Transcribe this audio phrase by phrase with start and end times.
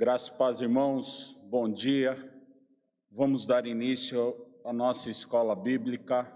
[0.00, 2.16] Graças paz, irmãos, bom dia.
[3.10, 6.32] Vamos dar início à nossa escola bíblica.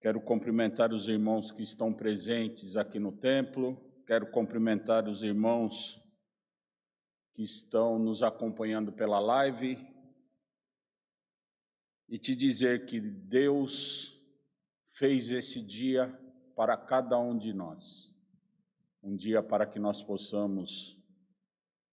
[0.00, 3.76] Quero cumprimentar os irmãos que estão presentes aqui no templo,
[4.06, 6.00] quero cumprimentar os irmãos
[7.32, 9.76] que estão nos acompanhando pela live
[12.08, 14.24] e te dizer que Deus
[14.86, 16.16] fez esse dia
[16.54, 18.16] para cada um de nós.
[19.02, 21.02] Um dia para que nós possamos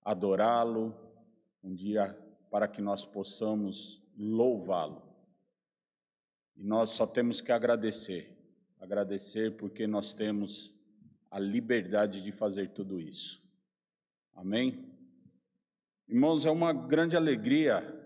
[0.03, 0.95] adorá-lo,
[1.63, 2.17] um dia
[2.49, 5.01] para que nós possamos louvá-lo.
[6.55, 8.37] E nós só temos que agradecer,
[8.79, 10.75] agradecer porque nós temos
[11.29, 13.41] a liberdade de fazer tudo isso.
[14.35, 14.91] Amém?
[16.07, 17.97] Irmãos, é uma grande alegria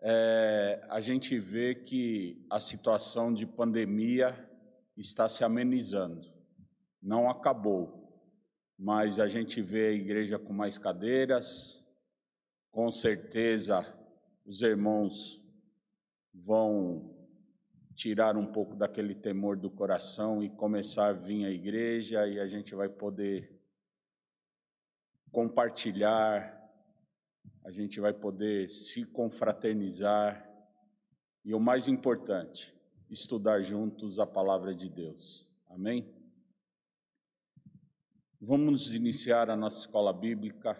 [0.00, 4.36] é, a gente ver que a situação de pandemia
[4.96, 6.28] está se amenizando.
[7.00, 7.97] Não acabou,
[8.78, 11.92] mas a gente vê a igreja com mais cadeiras,
[12.70, 13.92] com certeza
[14.46, 15.44] os irmãos
[16.32, 17.14] vão
[17.94, 22.46] tirar um pouco daquele temor do coração e começar a vir à igreja e a
[22.46, 23.60] gente vai poder
[25.32, 26.56] compartilhar,
[27.64, 30.48] a gente vai poder se confraternizar
[31.44, 32.74] e o mais importante,
[33.10, 35.50] estudar juntos a palavra de Deus.
[35.68, 36.17] Amém?
[38.40, 40.76] Vamos iniciar a nossa escola bíblica,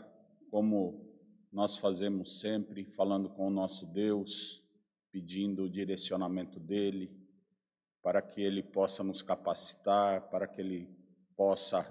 [0.48, 1.12] como
[1.50, 4.62] nós fazemos sempre, falando com o nosso Deus,
[5.10, 7.10] pedindo o direcionamento dele,
[8.00, 10.88] para que ele possa nos capacitar, para que ele
[11.36, 11.84] possa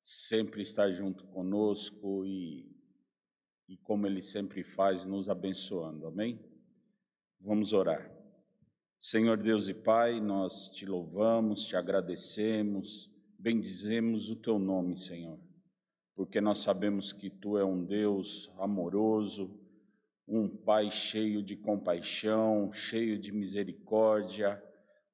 [0.00, 2.74] sempre estar junto conosco e,
[3.68, 6.06] e como ele sempre faz, nos abençoando.
[6.06, 6.42] Amém?
[7.38, 8.10] Vamos orar.
[8.98, 15.38] Senhor Deus e Pai, nós te louvamos, te agradecemos bendizemos o teu nome, Senhor,
[16.14, 19.58] porque nós sabemos que tu é um Deus amoroso,
[20.26, 24.62] um Pai cheio de compaixão, cheio de misericórdia,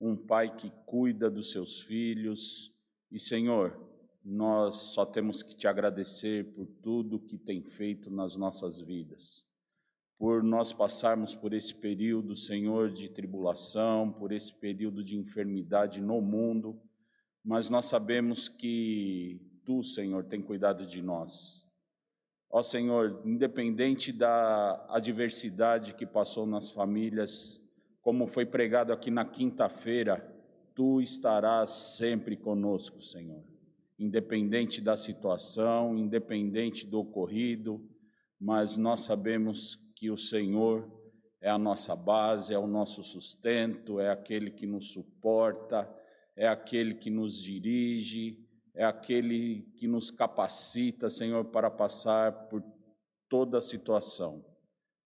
[0.00, 2.72] um Pai que cuida dos seus filhos.
[3.10, 3.78] E, Senhor,
[4.24, 9.44] nós só temos que te agradecer por tudo que tem feito nas nossas vidas.
[10.16, 16.20] Por nós passarmos por esse período, Senhor, de tribulação, por esse período de enfermidade no
[16.20, 16.80] mundo,
[17.44, 21.72] mas nós sabemos que tu, Senhor, tem cuidado de nós.
[22.50, 30.28] Ó Senhor, independente da adversidade que passou nas famílias, como foi pregado aqui na quinta-feira,
[30.74, 33.42] tu estarás sempre conosco, Senhor.
[33.98, 37.80] Independente da situação, independente do ocorrido,
[38.38, 40.90] mas nós sabemos que o Senhor
[41.40, 45.88] é a nossa base, é o nosso sustento, é aquele que nos suporta,
[46.36, 48.38] é aquele que nos dirige,
[48.74, 52.62] é aquele que nos capacita, Senhor, para passar por
[53.28, 54.44] toda a situação.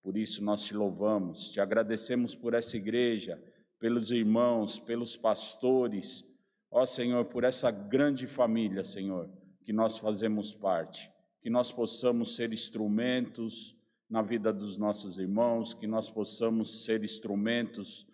[0.02, 3.42] Por isso nós te louvamos, te agradecemos por essa igreja,
[3.78, 6.24] pelos irmãos, pelos pastores,
[6.70, 9.28] ó Senhor, por essa grande família, Senhor,
[9.64, 11.10] que nós fazemos parte,
[11.42, 13.76] que nós possamos ser instrumentos
[14.08, 18.06] na vida dos nossos irmãos, que nós possamos ser instrumentos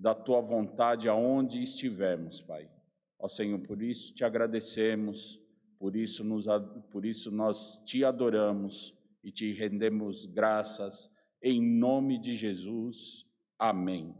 [0.00, 2.70] da tua vontade aonde estivermos, Pai.
[3.18, 5.38] Ó Senhor, por isso te agradecemos,
[5.78, 6.46] por isso, nos,
[6.90, 11.10] por isso nós te adoramos e te rendemos graças
[11.42, 13.26] em nome de Jesus.
[13.58, 14.16] Amém.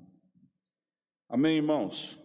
[1.27, 2.21] Amém, irmãos.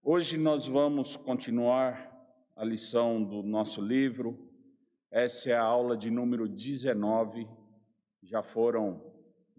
[0.00, 2.16] Hoje nós vamos continuar
[2.54, 4.48] a lição do nosso livro.
[5.10, 7.48] Essa é a aula de número 19.
[8.22, 9.07] Já foram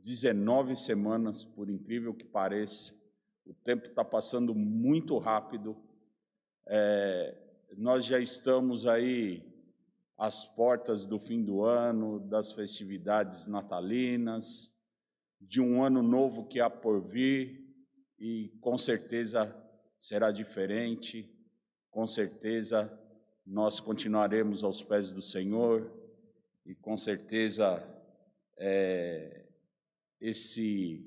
[0.02, 2.94] 19 semanas, por incrível que pareça.
[3.46, 5.76] O tempo está passando muito rápido.
[6.68, 7.36] É,
[7.78, 9.44] nós já estamos aí
[10.18, 14.78] às portas do fim do ano, das festividades natalinas,
[15.40, 17.66] de um ano novo que há por vir
[18.20, 19.56] e com certeza
[19.98, 21.34] será diferente.
[21.90, 22.98] Com certeza
[23.46, 25.92] nós continuaremos aos pés do Senhor
[26.66, 27.84] e com certeza
[28.58, 29.48] é,
[30.20, 31.06] esse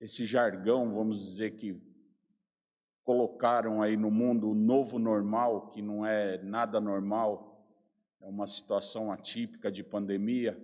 [0.00, 1.78] esse jargão, vamos dizer que
[3.04, 7.68] colocaram aí no mundo o novo normal, que não é nada normal,
[8.20, 10.58] é uma situação atípica de pandemia,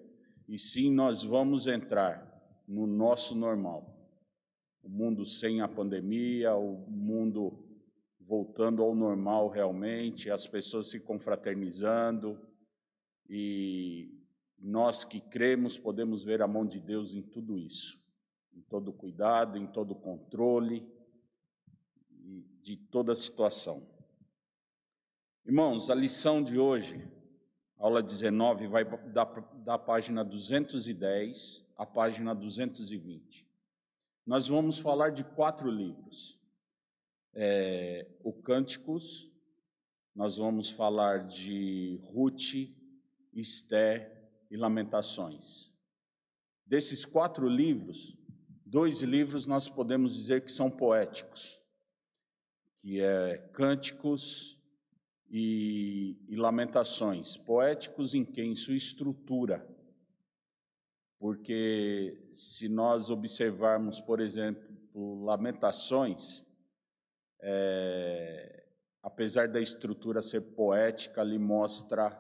[0.48, 2.24] e sim nós vamos entrar
[2.66, 3.94] no nosso normal.
[4.82, 7.62] O mundo sem a pandemia, o mundo
[8.20, 12.40] voltando ao normal realmente, as pessoas se confraternizando
[13.28, 14.15] e
[14.58, 18.02] nós que cremos podemos ver a mão de Deus em tudo isso,
[18.52, 20.86] em todo cuidado, em todo controle
[22.62, 23.86] de toda a situação.
[25.44, 27.00] Irmãos, a lição de hoje,
[27.78, 33.46] aula 19, vai da, da página 210 à página 220.
[34.26, 36.40] Nós vamos falar de quatro livros.
[37.32, 39.30] É, o Cânticos,
[40.12, 42.74] nós vamos falar de Ruth,
[43.32, 44.15] Esté
[44.50, 45.72] e Lamentações.
[46.64, 48.16] Desses quatro livros,
[48.64, 51.56] dois livros nós podemos dizer que são poéticos,
[52.78, 54.60] que é Cânticos
[55.30, 57.36] e, e Lamentações.
[57.36, 58.42] Poéticos em que?
[58.42, 59.66] Em sua estrutura.
[61.18, 66.44] Porque se nós observarmos, por exemplo, Lamentações,
[67.40, 68.64] é,
[69.02, 72.10] apesar da estrutura ser poética, ali mostra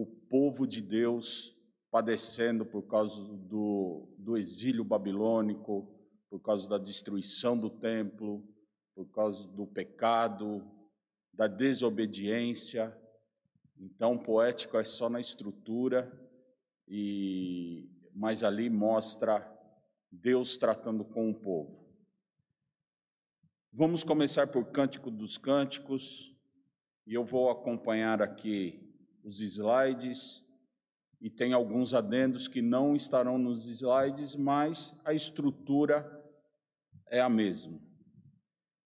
[0.00, 1.58] o povo de Deus
[1.90, 5.92] padecendo por causa do, do exílio babilônico,
[6.30, 8.46] por causa da destruição do templo,
[8.94, 10.64] por causa do pecado,
[11.32, 12.96] da desobediência.
[13.76, 16.08] Então, poético é só na estrutura,
[16.86, 19.52] e mas ali mostra
[20.12, 21.84] Deus tratando com o povo.
[23.72, 26.36] Vamos começar por Cântico dos Cânticos,
[27.04, 28.87] e eu vou acompanhar aqui
[29.24, 30.46] os slides
[31.20, 36.06] e tem alguns adendos que não estarão nos slides, mas a estrutura
[37.10, 37.80] é a mesma.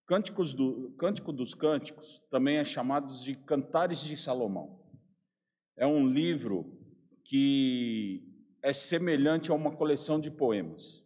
[0.07, 4.81] Cânticos do, Cântico dos Cânticos também é chamado de Cantares de Salomão.
[5.77, 6.79] É um livro
[7.25, 8.23] que
[8.63, 11.03] é semelhante a uma coleção de poemas.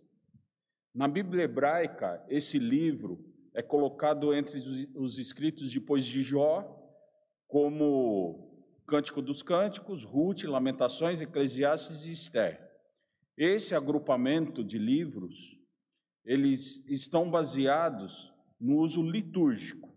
[0.95, 3.25] Na Bíblia hebraica, esse livro
[3.55, 4.59] é colocado entre
[4.95, 6.63] os escritos depois de Jó
[7.47, 8.56] como
[8.87, 12.61] Cântico dos Cânticos, Ruth, Lamentações, Eclesiastes e Esther.
[13.37, 15.59] Esse agrupamento de livros,
[16.25, 19.93] eles estão baseados no uso litúrgico.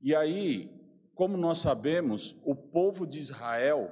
[0.00, 0.70] E aí,
[1.14, 3.90] como nós sabemos, o povo de Israel,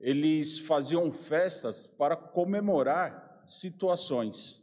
[0.00, 4.60] eles faziam festas para comemorar situações.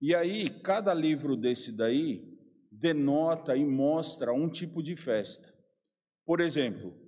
[0.00, 2.32] E aí, cada livro desse daí
[2.70, 5.52] denota e mostra um tipo de festa.
[6.24, 7.01] Por exemplo,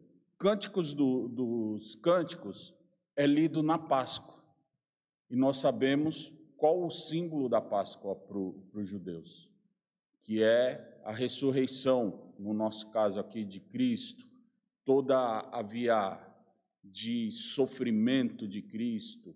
[0.44, 2.74] Cânticos do, dos Cânticos
[3.16, 4.44] é lido na Páscoa.
[5.30, 9.50] E nós sabemos qual o símbolo da Páscoa para os judeus,
[10.22, 14.28] que é a ressurreição, no nosso caso aqui, de Cristo,
[14.84, 15.16] toda
[15.50, 16.20] a via
[16.84, 19.34] de sofrimento de Cristo,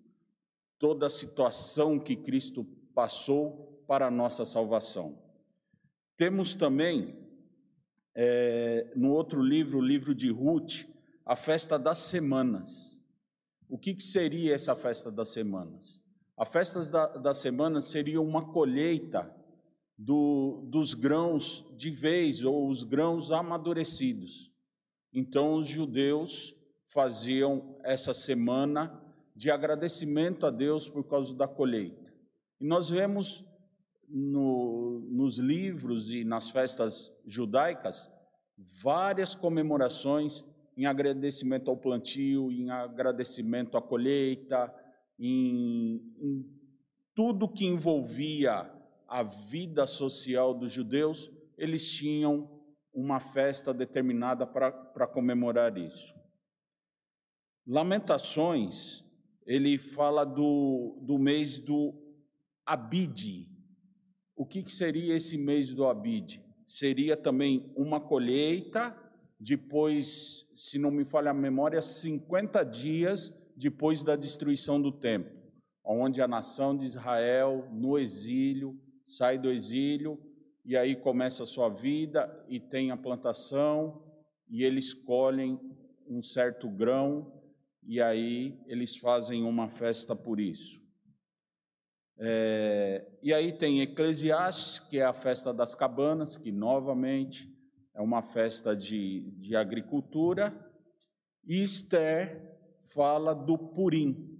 [0.77, 2.63] toda a situação que Cristo
[2.93, 5.19] passou para a nossa salvação.
[6.15, 7.17] Temos também
[8.13, 10.98] é, no outro livro, o livro de Ruth,
[11.29, 12.99] a festa das semanas.
[13.69, 16.01] O que, que seria essa festa das semanas?
[16.35, 19.31] A festa da, das semanas seria uma colheita
[19.95, 24.51] do, dos grãos de vez, ou os grãos amadurecidos.
[25.13, 26.51] Então, os judeus
[26.87, 28.99] faziam essa semana
[29.35, 32.11] de agradecimento a Deus por causa da colheita.
[32.59, 33.45] E nós vemos
[34.07, 38.09] no, nos livros e nas festas judaicas
[38.57, 40.43] várias comemorações
[40.79, 44.73] em agradecimento ao plantio, em agradecimento à colheita,
[45.19, 46.45] em, em
[47.13, 48.71] tudo que envolvia
[49.05, 52.49] a vida social dos judeus, eles tinham
[52.93, 56.15] uma festa determinada para comemorar isso.
[57.67, 59.03] Lamentações,
[59.45, 61.93] ele fala do, do mês do
[62.65, 63.49] Abide,
[64.33, 66.41] o que, que seria esse mês do Abide?
[66.65, 68.95] Seria também uma colheita,
[69.39, 75.31] depois, se não me falha a memória, 50 dias depois da destruição do templo,
[75.83, 80.19] onde a nação de Israel, no exílio, sai do exílio
[80.65, 84.03] e aí começa a sua vida e tem a plantação
[84.49, 85.59] e eles colhem
[86.07, 87.31] um certo grão
[87.83, 90.81] e aí eles fazem uma festa por isso.
[92.17, 97.49] É, e aí tem Eclesiastes, que é a festa das cabanas, que novamente
[97.99, 100.57] é uma festa de, de agricultura,
[101.45, 102.57] e Esther
[102.93, 104.39] fala do Purim.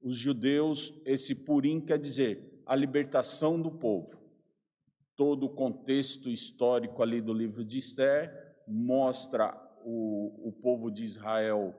[0.00, 4.18] Os judeus, esse Purim quer dizer a libertação do povo.
[5.14, 8.32] Todo o contexto histórico ali do livro de Esther
[8.66, 11.74] mostra o, o povo de Israel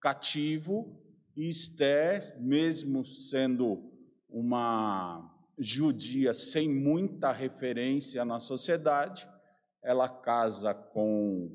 [0.00, 0.96] cativo,
[1.36, 3.90] e Esther, mesmo sendo
[4.28, 5.28] uma
[5.58, 9.28] judia sem muita referência na sociedade,
[9.82, 11.50] ela casa com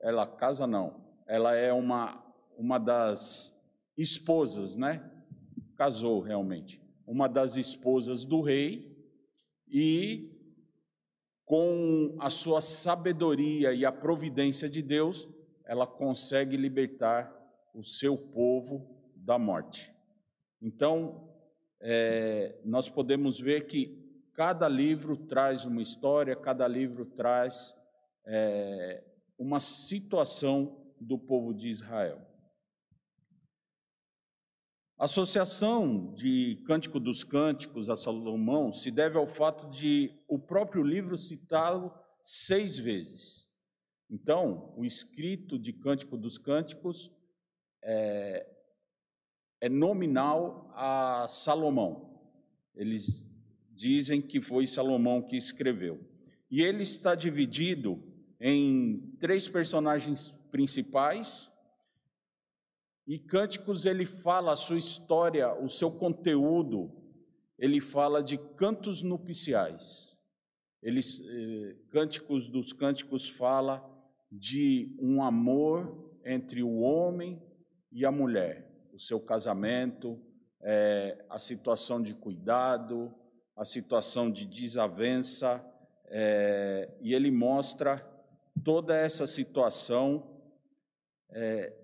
[0.00, 2.24] ela casa não, ela é uma
[2.56, 3.56] uma das
[3.96, 5.10] esposas, né?
[5.76, 6.80] Casou realmente.
[7.06, 8.96] Uma das esposas do rei
[9.68, 10.32] e
[11.44, 15.28] com a sua sabedoria e a providência de Deus,
[15.64, 17.32] ela consegue libertar
[17.72, 19.92] o seu povo da morte.
[20.60, 21.30] Então,
[21.80, 24.05] é, nós podemos ver que
[24.36, 27.74] cada livro traz uma história, cada livro traz
[28.26, 29.02] é,
[29.38, 32.20] uma situação do povo de Israel.
[34.98, 40.82] A associação de Cântico dos Cânticos a Salomão se deve ao fato de o próprio
[40.82, 43.46] livro citá-lo seis vezes.
[44.10, 47.10] Então, o escrito de Cântico dos Cânticos
[47.82, 48.46] é,
[49.62, 52.20] é nominal a Salomão.
[52.74, 53.35] Eles
[53.76, 56.00] dizem que foi Salomão que escreveu.
[56.50, 58.02] E ele está dividido
[58.40, 61.54] em três personagens principais
[63.06, 66.90] e Cânticos ele fala a sua história, o seu conteúdo,
[67.56, 70.16] ele fala de cantos nupciais.
[70.82, 73.84] Eles, eh, Cânticos dos Cânticos fala
[74.30, 77.40] de um amor entre o homem
[77.92, 80.20] e a mulher, o seu casamento,
[80.60, 83.14] eh, a situação de cuidado,
[83.56, 85.64] a situação de desavença,
[86.06, 87.98] eh, e ele mostra
[88.62, 90.40] toda essa situação
[91.30, 91.76] é,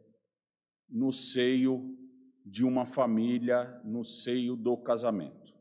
[0.89, 1.97] no seio
[2.45, 5.57] de uma família, no seio do casamento.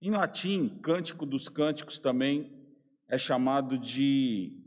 [0.00, 2.52] Em latim, Cântico dos Cânticos também
[3.08, 4.62] é chamado de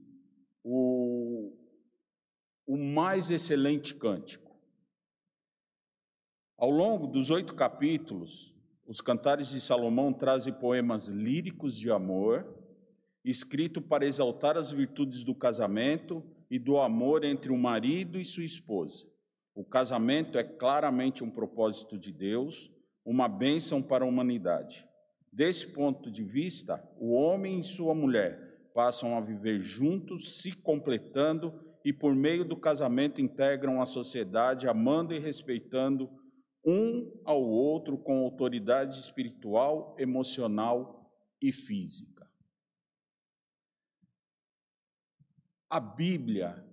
[0.63, 1.55] o,
[2.65, 4.49] o mais excelente cântico.
[6.57, 8.55] Ao longo dos oito capítulos,
[8.89, 12.43] os cantares de Salomão trazem poemas líricos de amor,
[13.23, 18.43] escrito para exaltar as virtudes do casamento e do amor entre o marido e sua
[18.43, 19.05] esposa.
[19.53, 22.71] O casamento é claramente um propósito de Deus,
[23.05, 24.89] uma bênção para a humanidade.
[25.31, 31.53] Desse ponto de vista, o homem e sua mulher passam a viver juntos, se completando
[31.85, 36.09] e, por meio do casamento, integram a sociedade, amando e respeitando
[36.69, 41.11] um ao outro com autoridade espiritual, emocional
[41.41, 42.29] e física.
[45.69, 46.65] A Bíblia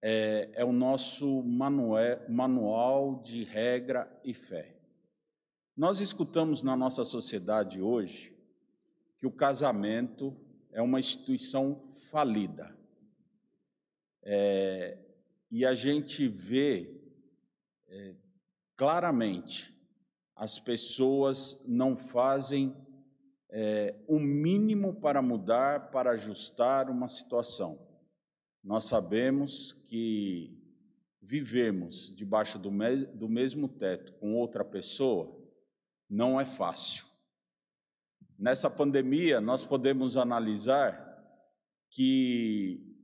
[0.00, 4.76] é, é o nosso manual, manual de regra e fé.
[5.76, 8.34] Nós escutamos na nossa sociedade hoje
[9.18, 10.34] que o casamento
[10.70, 11.74] é uma instituição
[12.10, 12.74] falida.
[14.22, 14.98] É,
[15.50, 17.00] e a gente vê
[17.88, 18.14] é,
[18.76, 19.74] claramente
[20.34, 22.76] as pessoas não fazem
[23.48, 27.78] é, o mínimo para mudar, para ajustar uma situação.
[28.62, 30.62] Nós sabemos que
[31.22, 35.34] vivermos debaixo do, me do mesmo teto com outra pessoa
[36.08, 37.06] não é fácil.
[38.38, 41.04] Nessa pandemia, nós podemos analisar
[41.90, 42.94] que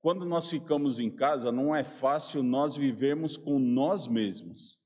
[0.00, 4.85] quando nós ficamos em casa, não é fácil nós vivermos com nós mesmos.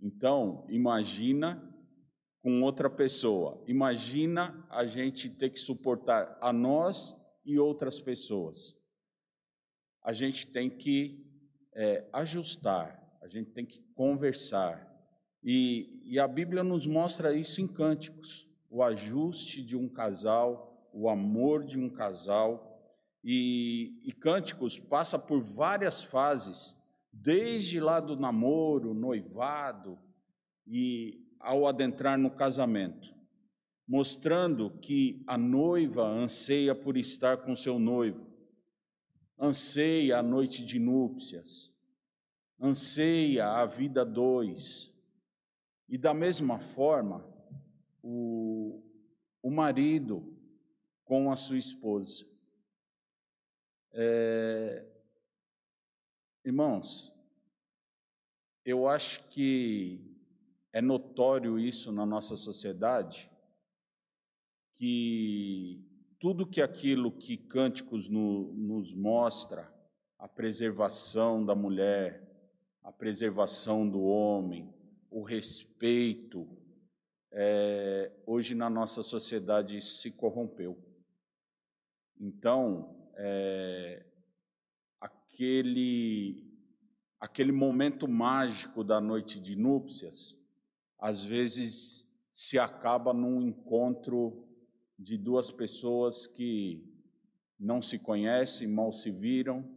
[0.00, 1.62] Então, imagina
[2.42, 3.62] com outra pessoa.
[3.66, 8.84] Imagina a gente ter que suportar a nós e outras pessoas
[10.04, 11.26] a gente tem que
[11.74, 14.86] é, ajustar, a gente tem que conversar.
[15.42, 21.08] E, e a Bíblia nos mostra isso em cânticos: o ajuste de um casal, o
[21.08, 22.70] amor de um casal.
[23.26, 26.74] E, e cânticos passa por várias fases,
[27.14, 29.98] desde lá do namoro, noivado
[30.66, 33.14] e ao adentrar no casamento,
[33.86, 38.26] mostrando que a noiva anseia por estar com seu noivo,
[39.38, 41.72] anseia a noite de núpcias,
[42.60, 44.92] anseia a vida dois.
[45.88, 47.24] E da mesma forma,
[48.02, 48.82] o,
[49.42, 50.34] o marido
[51.04, 52.24] com a sua esposa.
[53.92, 54.93] É,
[56.44, 57.12] irmãos,
[58.64, 60.14] eu acho que
[60.72, 63.30] é notório isso na nossa sociedade,
[64.72, 65.82] que
[66.18, 69.72] tudo que aquilo que Cânticos no, nos mostra,
[70.18, 72.22] a preservação da mulher,
[72.82, 74.72] a preservação do homem,
[75.10, 76.48] o respeito,
[77.30, 80.78] é, hoje na nossa sociedade se corrompeu.
[82.18, 84.04] Então, é,
[85.34, 86.48] aquele,
[87.18, 90.40] aquele momento mágico da noite de núpcias,
[90.96, 94.46] às vezes se acaba num encontro
[94.96, 96.88] de duas pessoas que
[97.58, 99.68] não se conhecem, mal se viram,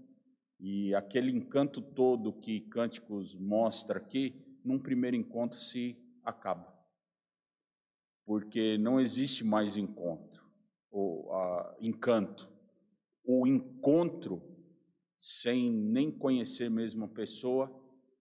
[0.60, 6.72] e aquele encanto todo que Cânticos mostra aqui, num primeiro encontro se acaba.
[8.26, 10.46] Porque não existe mais encontro.
[10.92, 12.52] o a, encanto.
[13.24, 14.42] O encontro,
[15.28, 17.70] sem nem conhecer mesmo a pessoa,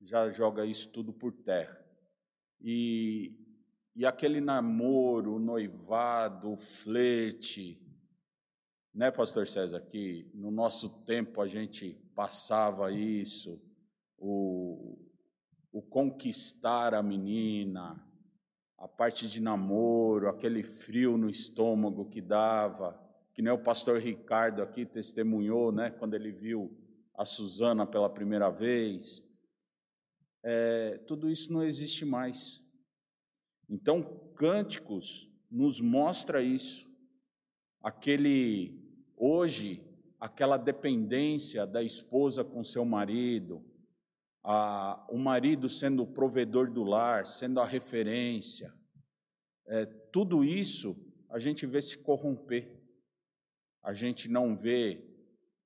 [0.03, 1.81] já joga isso tudo por terra.
[2.61, 3.33] E,
[3.95, 7.81] e aquele namoro, noivado, flerte,
[8.93, 13.65] né, Pastor César, que no nosso tempo a gente passava isso,
[14.19, 14.99] o,
[15.71, 18.05] o conquistar a menina,
[18.77, 23.01] a parte de namoro, aquele frio no estômago que dava,
[23.33, 26.85] que nem o pastor Ricardo aqui testemunhou, né, quando ele viu
[27.17, 29.23] a Suzana pela primeira vez.
[30.45, 32.63] É, tudo isso não existe mais.
[33.69, 34.03] Então,
[34.37, 36.87] Cânticos nos mostra isso.
[37.83, 38.81] Aquele,
[39.17, 39.83] hoje,
[40.21, 43.65] aquela dependência da esposa com seu marido,
[44.45, 48.73] a, o marido sendo o provedor do lar, sendo a referência,
[49.67, 50.97] é, tudo isso
[51.29, 52.73] a gente vê se corromper.
[53.83, 55.05] A gente não vê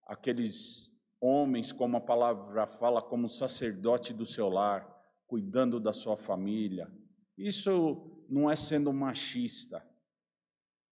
[0.07, 0.90] aqueles
[1.21, 4.89] homens, como a palavra fala, como sacerdote do seu lar,
[5.27, 6.91] cuidando da sua família.
[7.37, 9.87] Isso não é sendo machista.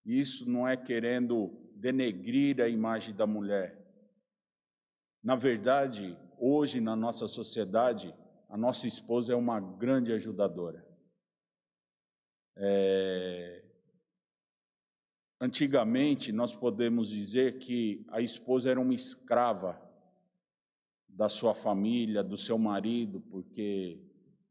[0.04, 3.78] Isso não é querendo denegrir a imagem da mulher.
[5.22, 8.14] Na verdade, hoje na nossa sociedade,
[8.48, 10.86] a nossa esposa é uma grande ajudadora.
[12.56, 13.64] É...
[15.40, 19.87] Antigamente, nós podemos dizer que a esposa era uma escrava
[21.18, 24.00] da sua família, do seu marido, porque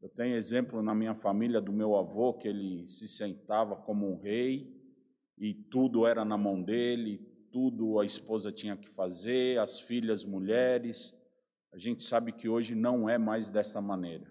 [0.02, 4.20] eu tenho exemplo na minha família do meu avô, que ele se sentava como um
[4.20, 4.78] rei
[5.38, 11.26] e tudo era na mão dele, tudo a esposa tinha que fazer, as filhas mulheres.
[11.72, 14.30] A gente sabe que hoje não é mais dessa maneira.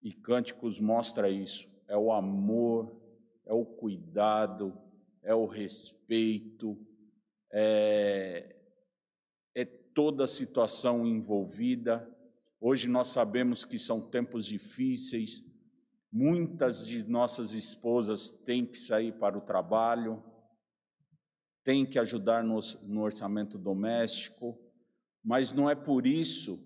[0.00, 2.96] E Cânticos mostra isso: é o amor,
[3.44, 4.78] é o cuidado,
[5.24, 6.78] é o respeito,
[7.50, 8.55] é,
[9.96, 12.06] toda a situação envolvida.
[12.60, 15.42] Hoje nós sabemos que são tempos difíceis,
[16.12, 20.22] muitas de nossas esposas têm que sair para o trabalho,
[21.64, 22.60] têm que ajudar no,
[23.00, 24.58] orçamento doméstico,
[25.24, 26.62] mas não é por isso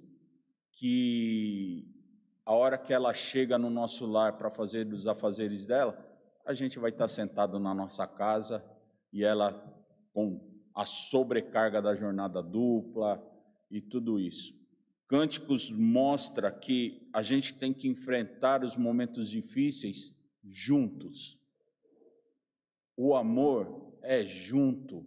[0.73, 1.87] que
[2.45, 5.97] a hora que ela chega no nosso lar para fazer os afazeres dela,
[6.45, 8.61] a gente vai estar sentado na nossa casa
[9.13, 9.57] e ela
[10.13, 13.30] com a sobrecarga da jornada dupla
[13.71, 14.59] e tudo isso.
[15.07, 21.39] Cânticos mostra que a gente tem que enfrentar os momentos difíceis juntos.
[22.97, 25.07] O amor é junto.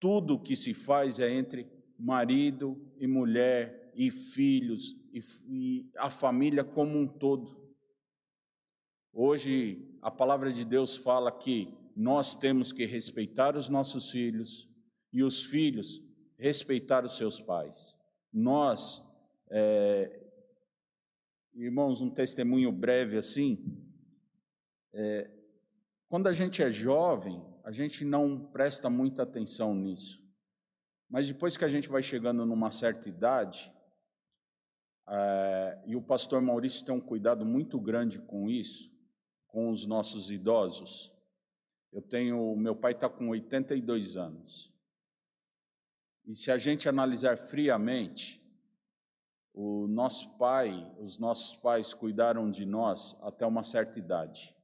[0.00, 6.64] Tudo que se faz é entre marido e mulher e filhos e, e a família
[6.64, 7.62] como um todo.
[9.12, 14.68] Hoje a palavra de Deus fala que nós temos que respeitar os nossos filhos
[15.12, 16.02] e os filhos
[16.42, 17.96] respeitar os seus pais.
[18.32, 19.00] Nós,
[19.48, 20.20] é,
[21.54, 23.80] irmãos, um testemunho breve assim.
[24.92, 25.30] É,
[26.08, 30.20] quando a gente é jovem, a gente não presta muita atenção nisso.
[31.08, 33.72] Mas depois que a gente vai chegando numa certa idade,
[35.06, 38.92] é, e o pastor Maurício tem um cuidado muito grande com isso,
[39.46, 41.14] com os nossos idosos.
[41.92, 44.72] Eu tenho, meu pai está com 82 anos.
[46.24, 48.42] E se a gente analisar friamente,
[49.52, 54.56] o nosso pai, os nossos pais cuidaram de nós até uma certa idade.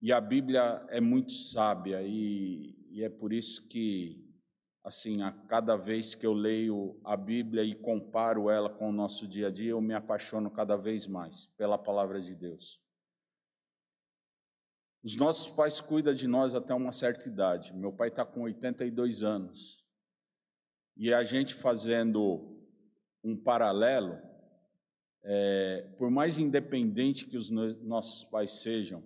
[0.00, 4.26] E a Bíblia é muito sábia e, e é por isso que
[4.82, 9.28] assim, a cada vez que eu leio a Bíblia e comparo ela com o nosso
[9.28, 12.80] dia a dia, eu me apaixono cada vez mais pela palavra de Deus.
[15.02, 17.74] Os nossos pais cuidam de nós até uma certa idade.
[17.74, 19.79] Meu pai está com 82 anos.
[21.02, 22.60] E a gente fazendo
[23.24, 24.20] um paralelo,
[25.22, 29.02] é, por mais independente que os nossos pais sejam,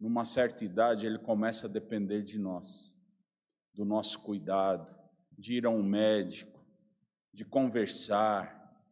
[0.00, 2.96] numa certa idade ele começa a depender de nós,
[3.74, 4.98] do nosso cuidado,
[5.36, 6.64] de ir a um médico,
[7.30, 8.82] de conversar,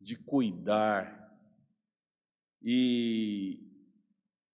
[0.00, 1.30] de cuidar.
[2.62, 3.70] E,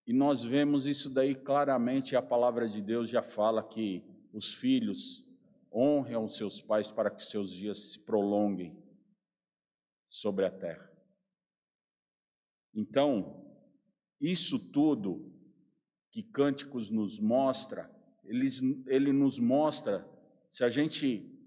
[0.05, 5.28] e nós vemos isso daí claramente, a palavra de Deus já fala que os filhos
[5.79, 8.77] honram os seus pais para que seus dias se prolonguem
[10.05, 10.91] sobre a terra.
[12.75, 13.47] Então,
[14.21, 15.33] isso tudo
[16.11, 17.89] que Cânticos nos mostra,
[18.25, 18.49] ele,
[18.87, 20.05] ele nos mostra
[20.51, 21.39] se a gente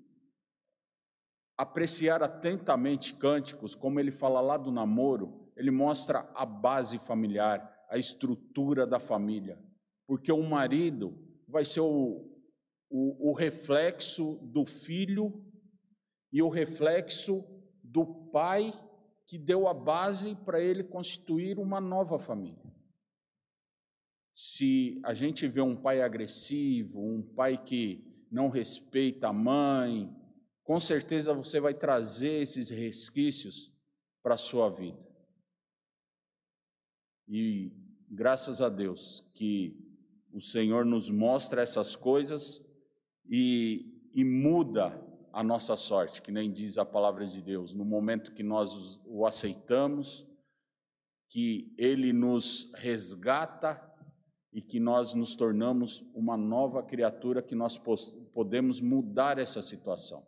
[1.58, 7.98] apreciar atentamente cânticos, como ele fala lá do namoro, ele mostra a base familiar, a
[7.98, 9.60] estrutura da família.
[10.08, 11.16] Porque o marido
[11.48, 12.31] vai ser o,
[12.92, 15.44] o, o reflexo do filho
[16.32, 17.44] e o reflexo
[17.82, 18.72] do pai
[19.26, 22.70] que deu a base para ele constituir uma nova família.
[24.34, 30.14] Se a gente vê um pai agressivo, um pai que não respeita a mãe,
[30.64, 33.72] com certeza você vai trazer esses resquícios
[34.22, 35.00] para a sua vida.
[37.28, 37.72] E
[38.10, 39.78] graças a Deus que
[40.34, 42.71] o Senhor nos mostra essas coisas
[43.32, 48.34] e, e muda a nossa sorte, que nem diz a palavra de Deus, no momento
[48.34, 50.28] que nós o aceitamos,
[51.30, 53.82] que ele nos resgata
[54.52, 57.82] e que nós nos tornamos uma nova criatura, que nós
[58.34, 60.22] podemos mudar essa situação.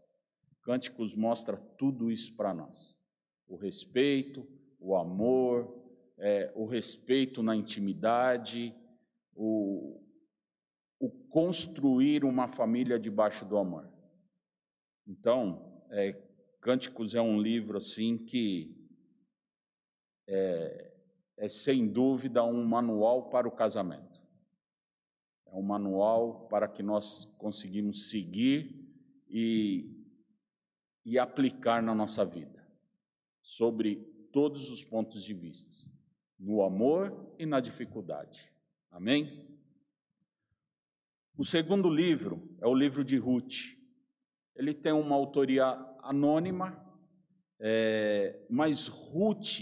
[0.61, 2.95] Cânticos mostra tudo isso para nós:
[3.49, 4.47] o respeito,
[4.79, 5.77] o amor,
[6.17, 8.73] é, o respeito na intimidade,
[9.35, 10.01] o,
[11.33, 13.91] construir uma família debaixo do amor.
[15.07, 16.13] Então, é,
[16.61, 18.77] Cânticos é um livro assim que
[20.27, 20.93] é,
[21.35, 24.21] é sem dúvida um manual para o casamento.
[25.47, 28.87] É um manual para que nós conseguimos seguir
[29.27, 30.07] e,
[31.03, 32.63] e aplicar na nossa vida,
[33.41, 33.95] sobre
[34.31, 35.91] todos os pontos de vista,
[36.37, 38.53] no amor e na dificuldade.
[38.91, 39.52] Amém?
[41.35, 43.53] O segundo livro é o livro de Ruth.
[44.55, 45.65] Ele tem uma autoria
[46.03, 46.79] anônima,
[47.59, 49.61] é, mas Ruth,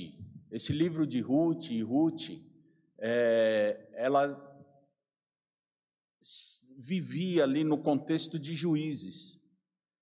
[0.51, 2.31] esse livro de Ruth e Ruth,
[2.99, 4.49] é, ela
[6.77, 9.39] vivia ali no contexto de juízes.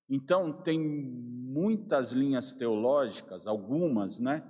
[0.10, 4.44] Então, tem muitas linhas teológicas, algumas, né,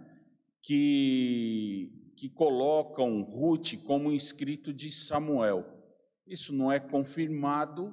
[0.62, 5.79] que, que colocam Ruth como escrito de Samuel.
[6.30, 7.92] Isso não é confirmado,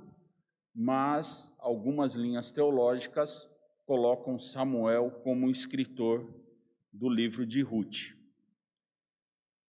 [0.75, 3.51] mas algumas linhas teológicas
[3.87, 6.31] colocam Samuel como escritor
[6.93, 8.15] do livro de Ruth.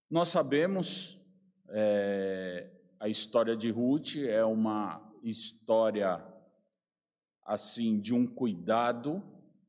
[0.10, 1.18] Nós sabemos,
[1.70, 6.22] é, a história de Ruth é uma história
[7.46, 9.24] assim de um cuidado,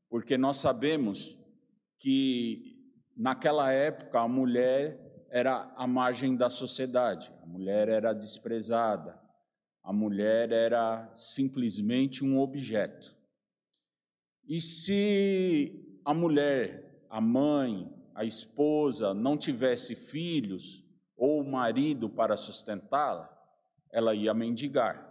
[0.09, 1.37] porque nós sabemos
[1.97, 2.77] que
[3.15, 9.19] naquela época a mulher era a margem da sociedade, a mulher era desprezada,
[9.83, 13.15] a mulher era simplesmente um objeto.
[14.47, 20.83] E se a mulher, a mãe, a esposa não tivesse filhos
[21.15, 23.29] ou marido para sustentá-la,
[23.91, 25.07] ela ia mendigar.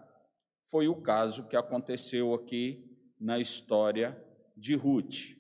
[0.64, 2.84] Foi o caso que aconteceu aqui
[3.20, 4.20] na história
[4.56, 5.36] de Ruth.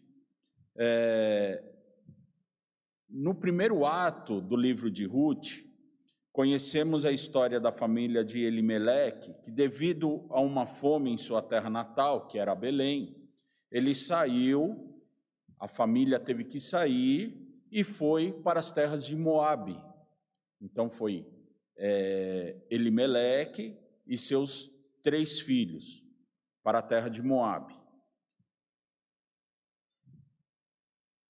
[0.76, 1.62] É,
[3.08, 5.68] no primeiro ato do livro de Ruth,
[6.38, 11.68] Conhecemos a história da família de Elimeleque, que devido a uma fome em sua terra
[11.68, 13.28] natal, que era Belém,
[13.72, 15.02] ele saiu,
[15.58, 19.76] a família teve que sair e foi para as terras de Moabe.
[20.60, 21.26] Então foi
[21.76, 24.70] é, Elimeleque e seus
[25.02, 26.04] três filhos
[26.62, 27.74] para a terra de Moabe.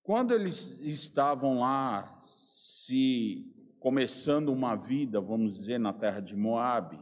[0.09, 6.99] Quando eles estavam lá se começando uma vida, vamos dizer, na terra de Moabe,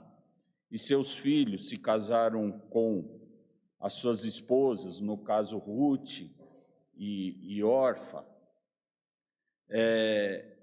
[0.73, 3.21] e seus filhos se casaram com
[3.79, 6.23] as suas esposas, no caso Ruth
[6.97, 8.27] e, e Orfa,
[9.69, 10.57] é,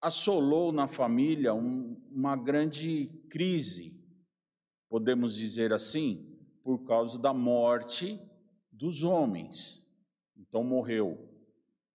[0.00, 4.02] assolou na família um, uma grande crise,
[4.88, 8.18] podemos dizer assim, por causa da morte
[8.72, 9.81] dos homens.
[10.52, 11.32] Então morreu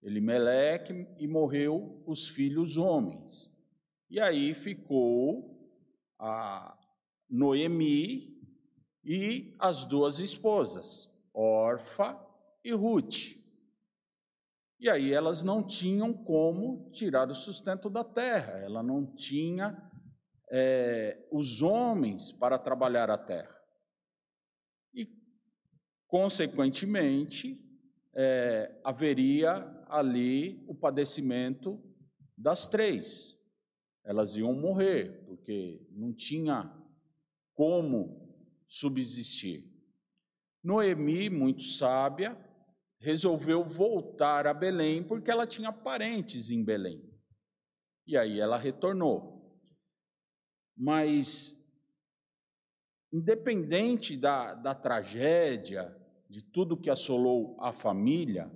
[0.01, 3.51] Elimeleque e morreu os filhos homens.
[4.09, 5.71] E aí ficou
[6.17, 6.75] a
[7.29, 8.35] Noemi
[9.03, 12.17] e as duas esposas, Orfa
[12.63, 13.37] e Ruth.
[14.79, 19.87] E aí elas não tinham como tirar o sustento da terra, ela não tinha
[20.49, 23.55] é, os homens para trabalhar a terra.
[24.95, 25.07] E,
[26.07, 27.66] consequentemente,
[28.19, 29.55] é, haveria
[29.87, 31.79] ali o padecimento
[32.35, 33.37] das três.
[34.03, 36.73] Elas iam morrer, porque não tinha
[37.53, 39.61] como subsistir.
[40.63, 42.35] Noemi, muito sábia,
[42.99, 47.07] resolveu voltar a Belém porque ela tinha parentes em Belém.
[48.07, 49.37] E aí ela retornou.
[50.75, 51.77] Mas,
[53.13, 55.95] independente da, da tragédia,
[56.29, 58.51] de tudo que assolou a família,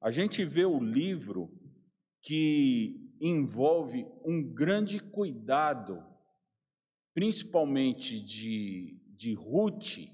[0.00, 1.50] a gente vê o livro
[2.20, 6.04] que envolve um grande cuidado
[7.14, 10.10] principalmente de, de Ruth,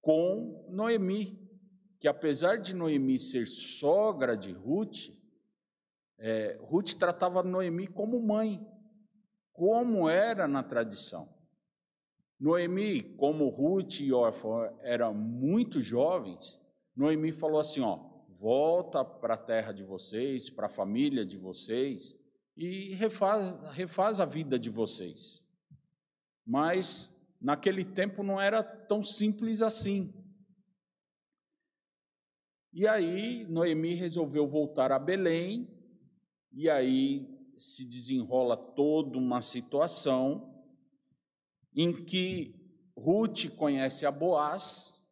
[0.00, 1.48] com Noemi,
[1.98, 5.10] que apesar de Noemi ser sogra de Ruth,
[6.18, 8.64] é, Ruth tratava Noemi como mãe,
[9.52, 11.28] como era na tradição.
[12.40, 16.58] Noemi, como Ruth e Orfa eram muito jovens,
[16.94, 17.98] Noemi falou assim: ó,
[18.28, 22.14] volta para a terra de vocês, para a família de vocês
[22.56, 25.44] e refaz, refaz a vida de vocês.
[26.46, 30.12] Mas naquele tempo não era tão simples assim.
[32.72, 35.68] E aí Noemi resolveu voltar a Belém,
[36.52, 40.47] e aí se desenrola toda uma situação
[41.78, 42.56] em que
[42.96, 45.08] Ruth conhece a Boaz,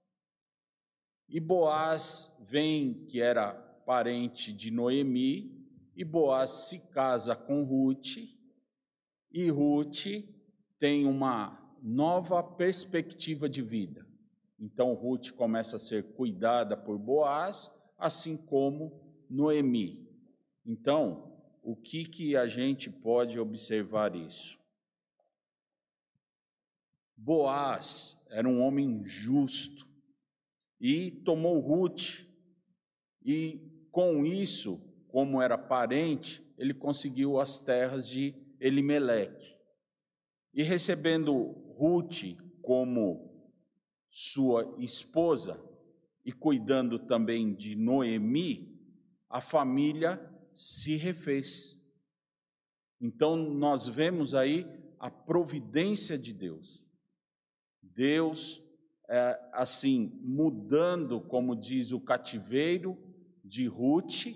[1.29, 3.55] e Boaz vem, que era
[3.87, 8.17] parente de Noemi, e Boaz se casa com Ruth,
[9.31, 10.07] e Ruth
[10.77, 14.05] tem uma nova perspectiva de vida.
[14.59, 20.11] Então Ruth começa a ser cuidada por Boaz, assim como Noemi.
[20.65, 24.66] Então, o que que a gente pode observar isso?
[27.17, 29.87] Boaz era um homem justo
[30.81, 32.27] e tomou Ruth
[33.25, 39.57] e com isso, como era parente, ele conseguiu as terras de Elimeleque.
[40.53, 41.35] E recebendo
[41.77, 43.51] Ruth como
[44.09, 45.59] sua esposa
[46.25, 48.79] e cuidando também de Noemi,
[49.29, 50.21] a família
[50.55, 51.95] se refez.
[53.01, 54.67] Então nós vemos aí
[54.99, 56.86] a providência de Deus.
[57.97, 58.61] Deus,
[59.09, 62.99] é, assim, mudando, como diz o cativeiro
[63.43, 64.27] de Ruth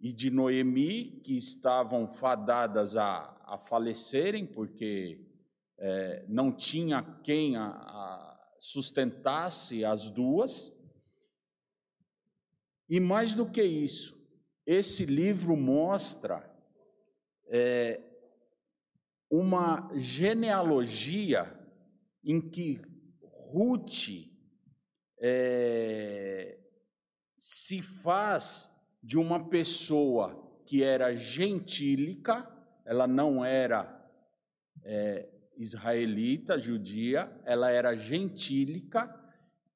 [0.00, 5.20] e de Noemi, que estavam fadadas a, a falecerem, porque
[5.76, 10.82] é, não tinha quem a, a sustentasse as duas.
[12.88, 14.14] E mais do que isso,
[14.64, 16.42] esse livro mostra
[17.48, 18.00] é,
[19.28, 21.63] uma genealogia
[22.24, 22.80] em que
[23.20, 24.08] Ruth
[25.20, 26.58] é,
[27.36, 32.50] se faz de uma pessoa que era gentílica,
[32.84, 34.02] ela não era
[34.82, 39.14] é, israelita, judia, ela era gentílica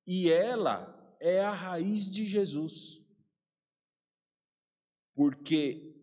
[0.06, 3.04] e ela é a raiz de Jesus.
[5.14, 5.94] Porque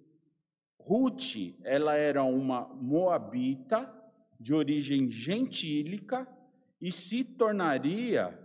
[0.79, 3.91] Ruth, ela era uma moabita
[4.39, 6.27] de origem gentílica
[6.81, 8.37] e se tornaria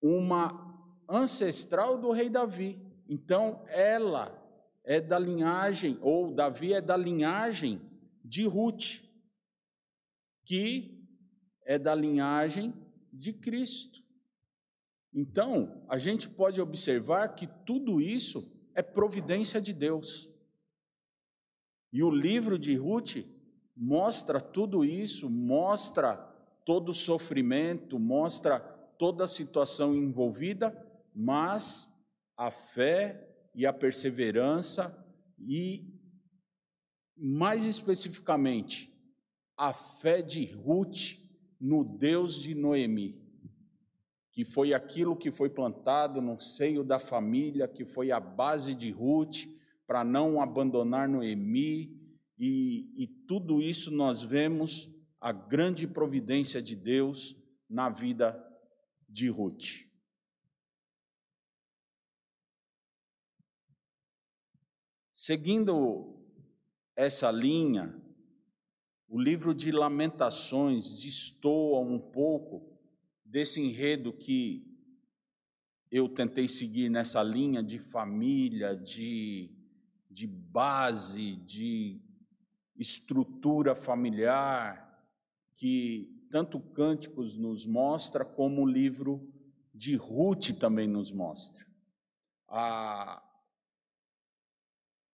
[0.00, 0.72] uma
[1.08, 2.80] ancestral do rei Davi.
[3.08, 4.38] Então, ela
[4.84, 7.80] é da linhagem, ou Davi é da linhagem
[8.24, 9.02] de Ruth,
[10.44, 11.06] que
[11.64, 12.74] é da linhagem
[13.12, 14.02] de Cristo.
[15.14, 20.28] Então, a gente pode observar que tudo isso é providência de Deus.
[21.92, 23.18] E o livro de Ruth
[23.76, 26.31] mostra tudo isso, mostra
[26.64, 28.60] todo o sofrimento, mostra
[28.98, 30.76] toda a situação envolvida,
[31.14, 31.88] mas
[32.36, 35.04] a fé e a perseverança
[35.38, 35.92] e
[37.16, 38.92] mais especificamente
[39.56, 41.18] a fé de Ruth
[41.60, 43.20] no Deus de Noemi,
[44.32, 48.90] que foi aquilo que foi plantado no seio da família, que foi a base de
[48.90, 49.46] Ruth
[49.86, 52.00] para não abandonar Noemi,
[52.38, 54.88] e, e tudo isso nós vemos
[55.22, 57.36] a grande providência de Deus
[57.70, 58.44] na vida
[59.08, 59.86] de Ruth.
[65.12, 66.20] Seguindo
[66.96, 67.94] essa linha,
[69.06, 72.76] o livro de Lamentações destoa um pouco
[73.24, 74.66] desse enredo que
[75.88, 79.54] eu tentei seguir nessa linha de família, de,
[80.10, 82.02] de base, de
[82.74, 84.81] estrutura familiar,
[85.54, 89.30] que tanto Cânticos nos mostra, como o livro
[89.74, 91.66] de Ruth também nos mostra.
[92.48, 93.22] Ah,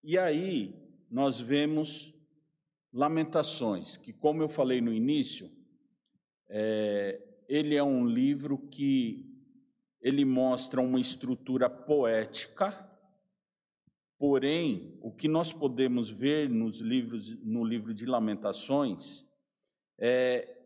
[0.02, 0.74] e aí
[1.10, 2.14] nós vemos
[2.92, 5.50] Lamentações, que, como eu falei no início,
[6.48, 9.28] é, ele é um livro que
[10.00, 12.88] ele mostra uma estrutura poética,
[14.18, 19.27] porém, o que nós podemos ver nos livros, no livro de Lamentações
[19.98, 20.56] é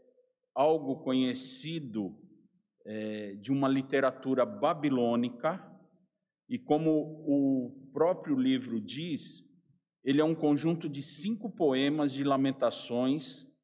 [0.55, 2.14] algo conhecido
[2.85, 5.68] é, de uma literatura babilônica,
[6.49, 9.51] e como o próprio livro diz,
[10.05, 13.57] ele é um conjunto de cinco poemas de lamentações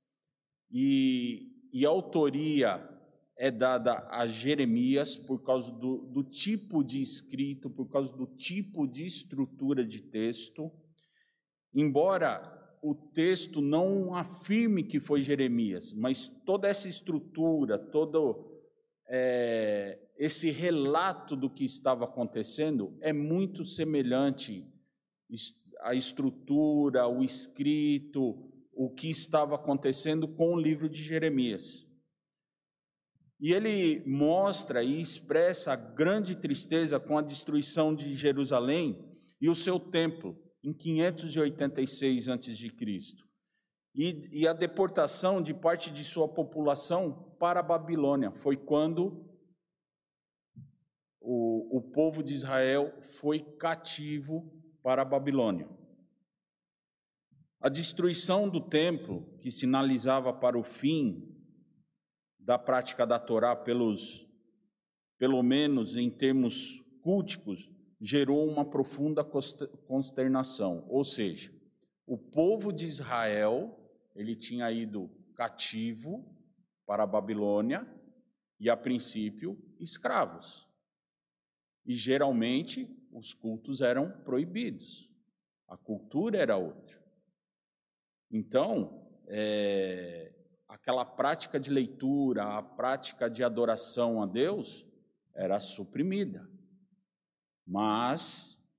[0.70, 2.88] e, e a autoria
[3.36, 8.86] é dada a Jeremias por causa do, do tipo de escrito, por causa do tipo
[8.86, 10.72] de estrutura de texto.
[11.74, 18.62] Embora o texto não afirme que foi Jeremias, mas toda essa estrutura, todo
[19.08, 24.66] é, esse relato do que estava acontecendo é muito semelhante
[25.80, 31.86] à estrutura, o escrito, o que estava acontecendo com o livro de Jeremias.
[33.40, 39.04] E ele mostra e expressa a grande tristeza com a destruição de Jerusalém
[39.40, 42.72] e o seu templo em 586 a.C.
[43.94, 49.26] E, e a deportação de parte de sua população para a Babilônia foi quando
[51.20, 54.52] o, o povo de Israel foi cativo
[54.82, 55.66] para a Babilônia.
[57.60, 61.34] A destruição do templo, que sinalizava para o fim
[62.38, 64.26] da prática da Torá pelos,
[65.18, 70.86] pelo menos em termos culticos, gerou uma profunda consternação.
[70.88, 71.52] Ou seja,
[72.06, 73.78] o povo de Israel,
[74.14, 76.24] ele tinha ido cativo
[76.86, 77.86] para a Babilônia
[78.58, 80.66] e, a princípio, escravos.
[81.84, 85.10] E geralmente os cultos eram proibidos,
[85.66, 87.02] a cultura era outra.
[88.30, 90.32] Então, é,
[90.66, 94.84] aquela prática de leitura, a prática de adoração a Deus
[95.34, 96.48] era suprimida.
[97.68, 98.74] Mas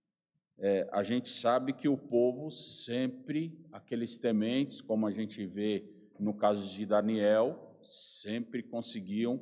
[0.58, 5.88] é, a gente sabe que o povo sempre, aqueles tementes, como a gente vê
[6.20, 9.40] no caso de Daniel, sempre conseguiam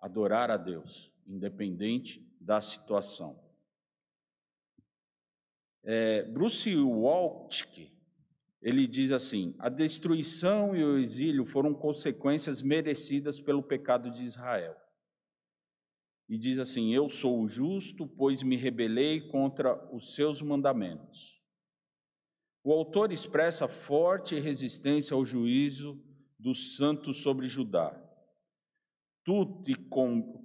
[0.00, 3.38] adorar a Deus, independente da situação.
[5.84, 7.92] É, Bruce Waltke,
[8.62, 14.74] ele diz assim: a destruição e o exílio foram consequências merecidas pelo pecado de Israel.
[16.30, 21.42] E diz assim: Eu sou o justo, pois me rebelei contra os seus mandamentos.
[22.62, 26.00] O autor expressa forte resistência ao juízo
[26.38, 28.00] dos santos sobre Judá.
[29.24, 29.74] Tu te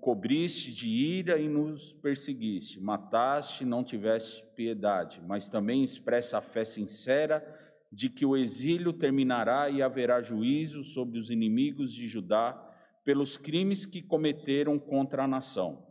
[0.02, 6.65] cobriste de ira e nos perseguiste, mataste não tiveste piedade, mas também expressa a fé
[6.65, 7.43] sincera
[7.91, 12.64] de que o exílio terminará e haverá juízo sobre os inimigos de Judá
[13.06, 15.88] pelos crimes que cometeram contra a nação.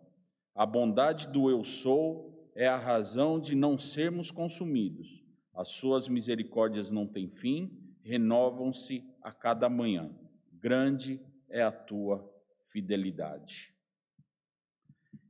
[0.55, 5.25] A bondade do eu sou é a razão de não sermos consumidos.
[5.55, 7.71] As suas misericórdias não têm fim,
[8.03, 10.13] renovam-se a cada manhã.
[10.53, 13.73] Grande é a tua fidelidade.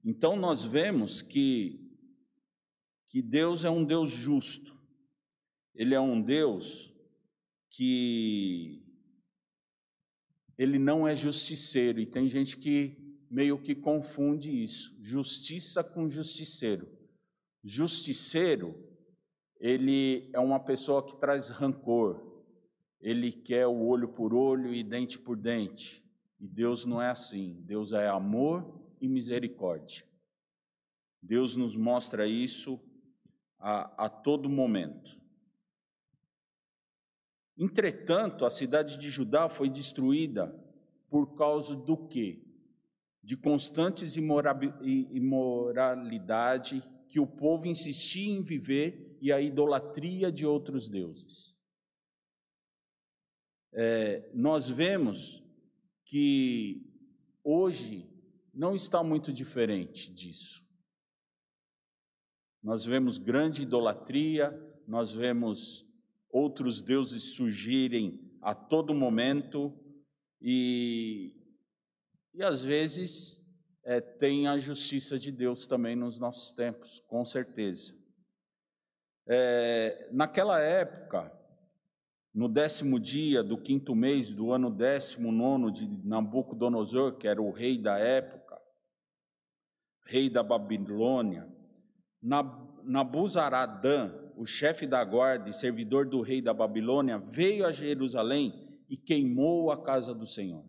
[0.03, 1.81] Então nós vemos que
[3.09, 4.75] que Deus é um Deus justo.
[5.73, 6.93] Ele é um Deus
[7.71, 8.84] que
[10.59, 12.97] ele não é justiceiro e tem gente que
[13.31, 16.87] meio que confunde isso, justiça com justiceiro.
[17.63, 18.75] Justiceiro,
[19.59, 22.45] ele é uma pessoa que traz rancor.
[23.01, 26.05] Ele quer o olho por olho e dente por dente.
[26.39, 27.63] E Deus não é assim.
[27.65, 30.05] Deus é amor e misericórdia.
[31.23, 32.79] Deus nos mostra isso
[33.59, 35.24] a, a todo momento.
[37.57, 40.53] Entretanto, a cidade de Judá foi destruída
[41.09, 42.43] por causa do quê?
[43.23, 51.55] De constantes imoralidade que o povo insistia em viver e a idolatria de outros deuses.
[53.73, 55.45] É, nós vemos
[56.05, 56.85] que
[57.43, 58.07] hoje
[58.53, 60.63] não está muito diferente disso.
[62.63, 64.53] Nós vemos grande idolatria,
[64.87, 65.87] nós vemos
[66.35, 69.73] outros deuses surgirem a todo momento
[70.43, 71.33] e,
[72.35, 77.95] e às vezes é, tem a justiça de Deus também nos nossos tempos, com certeza.
[79.29, 81.33] É, naquela época,
[82.35, 87.53] no décimo dia do quinto mês do ano décimo nono de Nabucodonosor, que era o
[87.53, 88.61] rei da época,
[90.05, 91.49] rei da Babilônia,
[92.83, 98.97] Nabuzaradã, o chefe da guarda e servidor do rei da Babilônia, veio a Jerusalém e
[98.97, 100.65] queimou a casa do Senhor.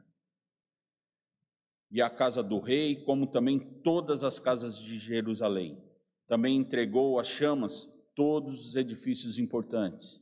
[1.92, 5.84] E a casa do rei, como também todas as casas de Jerusalém.
[6.28, 10.20] Também entregou às chamas todos os edifícios importantes.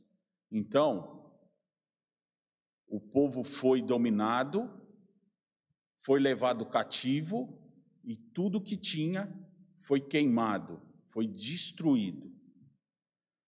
[0.50, 1.32] Então,
[2.86, 4.70] o povo foi dominado,
[5.98, 7.58] foi levado cativo
[8.04, 9.32] e tudo que tinha
[9.78, 12.33] foi queimado, foi destruído.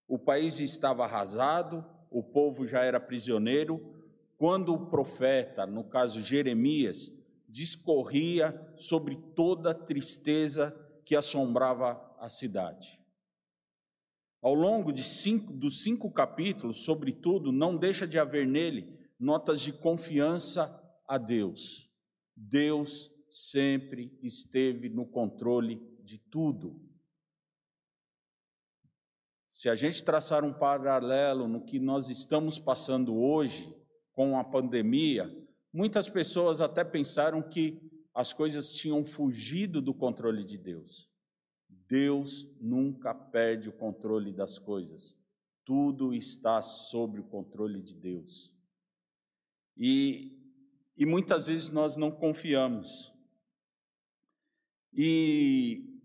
[0.08, 3.94] O país estava arrasado, o povo já era prisioneiro,
[4.38, 13.00] quando o profeta, no caso Jeremias, discorria sobre toda a tristeza que assombrava a cidade.
[14.42, 19.72] Ao longo de cinco, dos cinco capítulos, sobretudo, não deixa de haver nele notas de
[19.72, 21.90] confiança a Deus.
[22.36, 26.80] Deus sempre esteve no controle de tudo.
[29.56, 33.74] Se a gente traçar um paralelo no que nós estamos passando hoje
[34.12, 35.34] com a pandemia,
[35.72, 37.80] muitas pessoas até pensaram que
[38.12, 41.10] as coisas tinham fugido do controle de Deus.
[41.88, 45.18] Deus nunca perde o controle das coisas.
[45.64, 48.54] Tudo está sob o controle de Deus.
[49.74, 50.38] E,
[50.98, 53.10] e muitas vezes nós não confiamos.
[54.92, 55.98] E,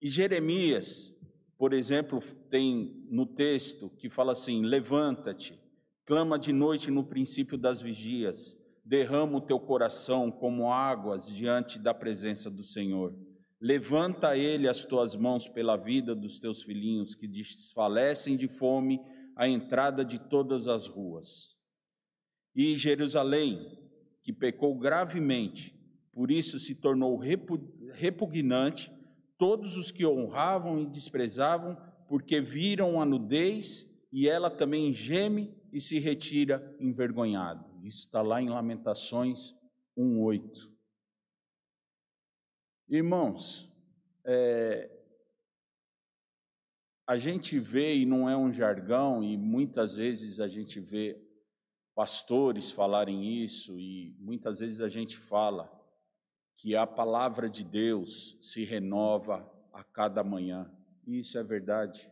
[0.00, 1.15] e Jeremias,
[1.58, 5.58] por exemplo, tem no texto que fala assim: Levanta-te,
[6.04, 11.94] clama de noite no princípio das vigias, derrama o teu coração como águas diante da
[11.94, 13.14] presença do Senhor.
[13.60, 19.00] Levanta a ele as tuas mãos pela vida dos teus filhinhos que desfalecem de fome
[19.34, 21.56] à entrada de todas as ruas.
[22.54, 23.66] E Jerusalém,
[24.22, 25.74] que pecou gravemente,
[26.12, 27.18] por isso se tornou
[27.94, 28.90] repugnante,
[29.38, 31.76] todos os que honravam e desprezavam,
[32.08, 37.64] porque viram a nudez, e ela também geme e se retira envergonhado.
[37.82, 39.54] Isso está lá em Lamentações
[39.96, 40.72] 1,8.
[42.88, 43.72] Irmãos,
[44.24, 44.90] é,
[47.06, 51.20] a gente vê, e não é um jargão, e muitas vezes a gente vê
[51.94, 55.75] pastores falarem isso, e muitas vezes a gente fala
[56.56, 60.70] que a palavra de Deus se renova a cada manhã,
[61.06, 62.10] isso é verdade,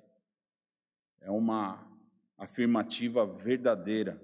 [1.21, 1.91] é uma
[2.37, 4.23] afirmativa verdadeira,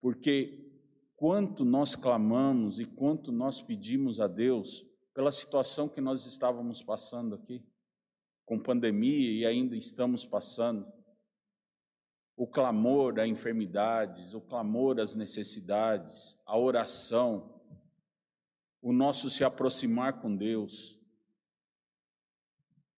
[0.00, 0.70] porque
[1.16, 7.34] quanto nós clamamos e quanto nós pedimos a Deus, pela situação que nós estávamos passando
[7.34, 7.66] aqui,
[8.48, 10.90] com pandemia e ainda estamos passando.
[12.36, 17.57] O clamor a enfermidades, o clamor às necessidades, a oração,
[18.80, 20.98] o nosso se aproximar com Deus.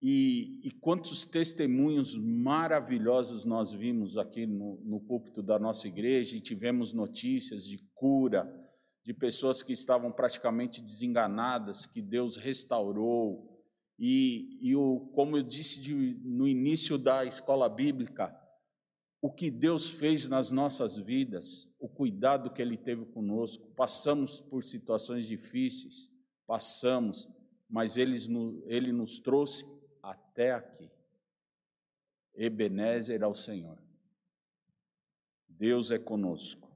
[0.02, 6.40] E, e quantos testemunhos maravilhosos nós vimos aqui no, no púlpito da nossa igreja e
[6.40, 8.50] tivemos notícias de cura,
[9.04, 13.62] de pessoas que estavam praticamente desenganadas, que Deus restaurou.
[13.98, 18.34] E, e o, como eu disse de, no início da escola bíblica,
[19.20, 23.68] o que Deus fez nas nossas vidas, o cuidado que Ele teve conosco.
[23.74, 26.10] Passamos por situações difíceis,
[26.46, 27.28] passamos,
[27.68, 28.16] mas Ele,
[28.66, 29.64] Ele nos trouxe
[30.02, 30.90] até aqui.
[32.34, 33.78] Ebenezer ao Senhor.
[35.48, 36.70] Deus é conosco.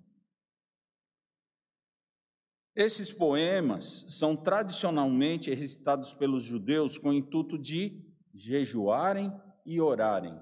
[2.76, 9.32] Esses poemas são tradicionalmente recitados pelos judeus com o intuito de jejuarem
[9.64, 10.38] e orarem,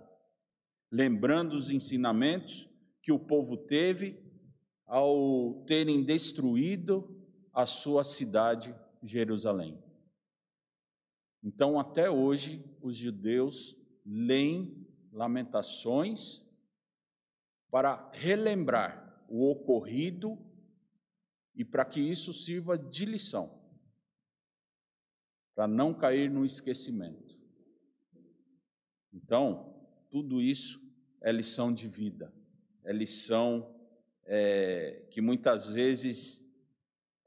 [0.93, 2.69] lembrando os ensinamentos
[3.03, 4.23] que o povo teve
[4.85, 7.19] ao terem destruído
[7.51, 9.83] a sua cidade, Jerusalém.
[11.43, 13.75] Então, até hoje, os judeus
[14.05, 16.53] leem lamentações
[17.71, 20.39] para relembrar o ocorrido
[21.55, 23.63] e para que isso sirva de lição,
[25.55, 27.41] para não cair no esquecimento.
[29.13, 29.73] Então,
[30.11, 30.82] tudo isso
[31.23, 32.33] é lição de vida,
[32.85, 33.75] é lição
[34.25, 36.61] é, que muitas vezes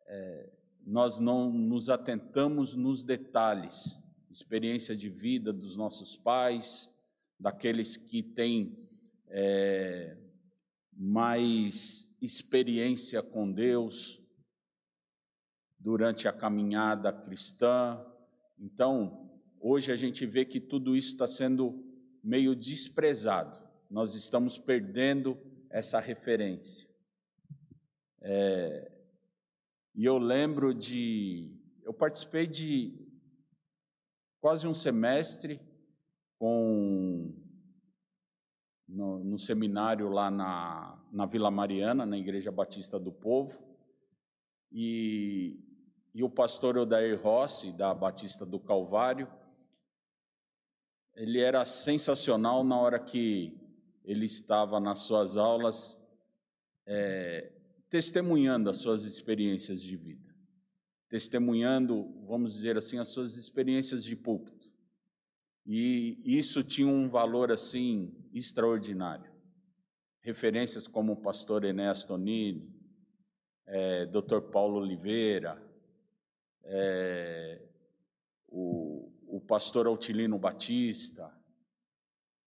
[0.05, 0.49] é,
[0.85, 3.97] nós não nos atentamos nos detalhes,
[4.29, 6.93] experiência de vida dos nossos pais,
[7.39, 8.77] daqueles que têm
[9.27, 10.17] é,
[10.91, 14.21] mais experiência com Deus
[15.79, 18.03] durante a caminhada cristã.
[18.57, 21.83] Então, hoje a gente vê que tudo isso está sendo
[22.23, 23.64] meio desprezado.
[23.95, 25.37] Nós estamos perdendo
[25.69, 26.85] essa referência.
[28.21, 28.91] É,
[29.95, 31.57] e eu lembro de.
[31.81, 32.93] Eu participei de
[34.41, 35.61] quase um semestre
[36.37, 37.41] com
[38.85, 43.63] no, no seminário lá na, na Vila Mariana, na Igreja Batista do Povo,
[44.73, 45.57] e,
[46.13, 49.31] e o pastor Odair Rossi, da Batista do Calvário,
[51.13, 53.64] ele era sensacional na hora que
[54.05, 55.97] ele estava nas suas aulas,
[56.85, 57.51] é,
[57.89, 60.33] testemunhando as suas experiências de vida,
[61.09, 64.71] testemunhando, vamos dizer assim, as suas experiências de púlpito.
[65.65, 69.33] E isso tinha um valor assim extraordinário.
[70.21, 72.73] referências como o pastor Enéas Tonini,
[73.67, 74.41] é, Dr.
[74.51, 75.61] Paulo Oliveira,
[76.63, 77.61] é,
[78.47, 81.31] o, o pastor Altilino Batista,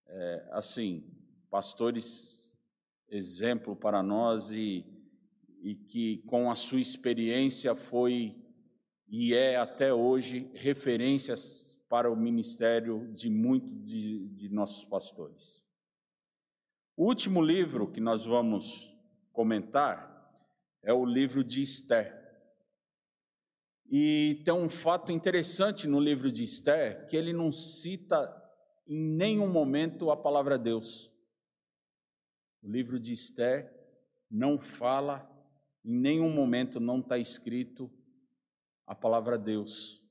[0.07, 1.05] é, assim,
[1.51, 2.55] pastores
[3.09, 4.85] exemplo para nós e,
[5.63, 8.37] e que com a sua experiência foi
[9.09, 15.67] e é até hoje referências para o ministério de muitos de, de nossos pastores.
[16.95, 18.95] O último livro que nós vamos
[19.33, 20.09] comentar
[20.83, 22.17] é o livro de Esther.
[23.91, 28.35] E tem um fato interessante no livro de Esther, que ele não cita
[28.87, 31.11] em nenhum momento a palavra Deus.
[32.63, 33.73] O livro de Esther
[34.31, 35.29] não fala,
[35.85, 37.91] em nenhum momento não está escrito
[38.87, 40.05] a palavra Deus.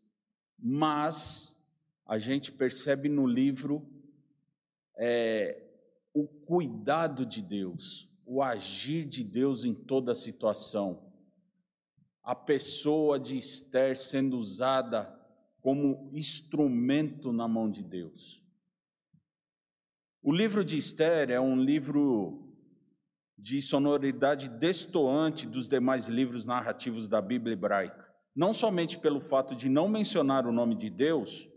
[0.58, 1.72] Mas
[2.06, 3.88] a gente percebe no livro
[4.96, 5.62] é,
[6.14, 11.14] o cuidado de Deus, o agir de Deus em toda a situação.
[12.24, 15.14] A pessoa de Esther sendo usada
[15.62, 18.42] como instrumento na mão de Deus.
[20.30, 22.54] O livro de Esther é um livro
[23.38, 28.06] de sonoridade destoante dos demais livros narrativos da Bíblia hebraica.
[28.36, 31.48] Não somente pelo fato de não mencionar o nome de Deus,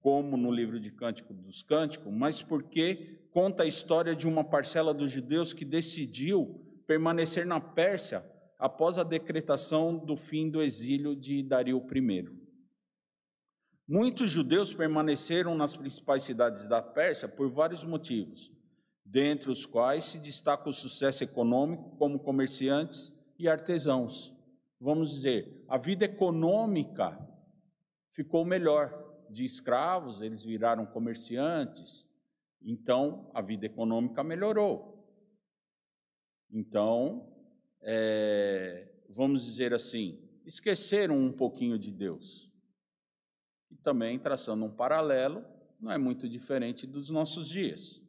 [0.00, 4.92] como no livro de Cântico dos Cânticos, mas porque conta a história de uma parcela
[4.92, 8.20] dos judeus que decidiu permanecer na Pérsia
[8.58, 12.39] após a decretação do fim do exílio de Dario I.
[13.92, 18.52] Muitos judeus permaneceram nas principais cidades da Pérsia por vários motivos,
[19.04, 24.32] dentre os quais se destaca o sucesso econômico como comerciantes e artesãos.
[24.78, 27.18] Vamos dizer, a vida econômica
[28.12, 28.96] ficou melhor.
[29.28, 32.16] De escravos, eles viraram comerciantes,
[32.62, 35.04] então, a vida econômica melhorou.
[36.48, 37.28] Então,
[37.80, 42.49] é, vamos dizer assim, esqueceram um pouquinho de Deus.
[43.82, 45.44] Também, traçando um paralelo,
[45.80, 48.02] não é muito diferente dos nossos dias.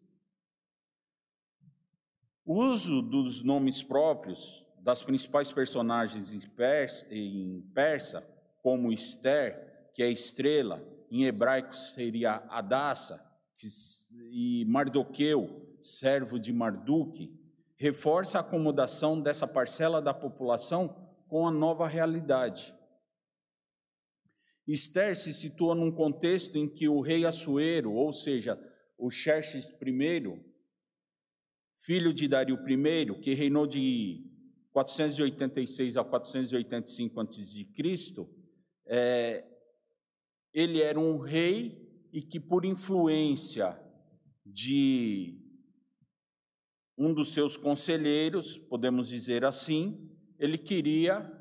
[2.44, 8.28] O uso dos nomes próprios das principais personagens em persa,
[8.62, 13.30] como Esther, que é estrela, em hebraico seria Adassa,
[14.32, 17.32] e Mardoqueu, servo de Marduque,
[17.76, 20.96] reforça a acomodação dessa parcela da população
[21.28, 22.74] com a nova realidade.
[24.68, 28.60] Esther se situa num contexto em que o rei Assuero, ou seja,
[28.98, 30.42] o Xerxes I,
[31.76, 34.24] filho de Dario I, que reinou de
[34.72, 37.68] 486 a 485 a.C.,
[38.86, 39.46] é,
[40.54, 43.78] ele era um rei e que, por influência
[44.46, 45.40] de
[46.98, 51.32] um dos seus conselheiros, podemos dizer assim, ele queria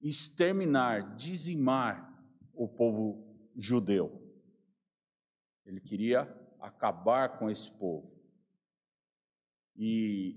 [0.00, 2.13] exterminar, dizimar
[2.56, 3.24] o povo
[3.56, 4.20] judeu.
[5.64, 6.22] Ele queria
[6.60, 8.14] acabar com esse povo.
[9.76, 10.36] E,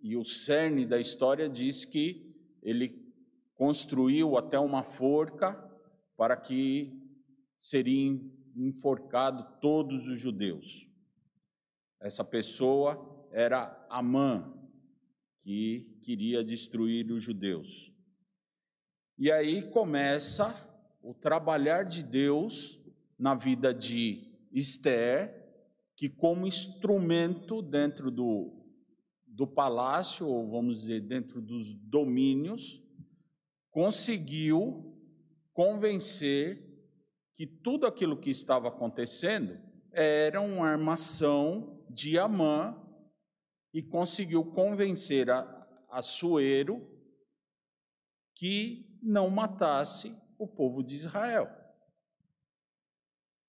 [0.00, 3.12] e o cerne da história diz que ele
[3.54, 5.54] construiu até uma forca
[6.16, 6.92] para que
[7.56, 8.20] seriam
[8.54, 10.90] enforcados todos os judeus.
[12.00, 14.54] Essa pessoa era Amã,
[15.40, 17.92] que queria destruir os judeus.
[19.16, 20.67] E aí começa
[21.08, 22.84] o trabalhar de Deus
[23.18, 25.34] na vida de Esther,
[25.96, 28.52] que como instrumento dentro do,
[29.26, 32.82] do palácio, ou vamos dizer, dentro dos domínios,
[33.70, 35.00] conseguiu
[35.54, 36.62] convencer
[37.34, 39.58] que tudo aquilo que estava acontecendo
[39.90, 42.78] era uma armação de Amã
[43.72, 46.86] e conseguiu convencer a, a Suero
[48.34, 51.50] que não matasse o povo de Israel.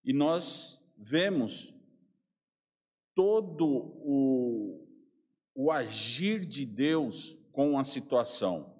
[0.03, 1.73] E nós vemos
[3.13, 4.87] todo o,
[5.53, 8.79] o agir de Deus com a situação.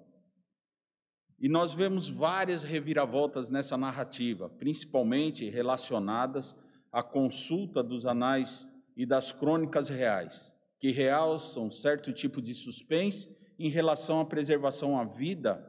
[1.38, 6.54] E nós vemos várias reviravoltas nessa narrativa, principalmente relacionadas
[6.92, 13.68] à consulta dos anais e das crônicas reais, que realçam certo tipo de suspense em
[13.68, 15.66] relação à preservação à vida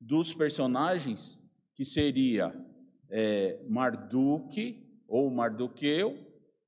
[0.00, 1.43] dos personagens,
[1.74, 2.54] que seria
[3.10, 6.18] é, Marduk ou Mardoqueu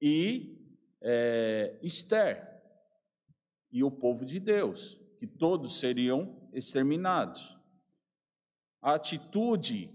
[0.00, 0.56] e
[1.00, 2.46] é, Esther
[3.70, 7.58] e o povo de Deus, que todos seriam exterminados.
[8.80, 9.90] A atitude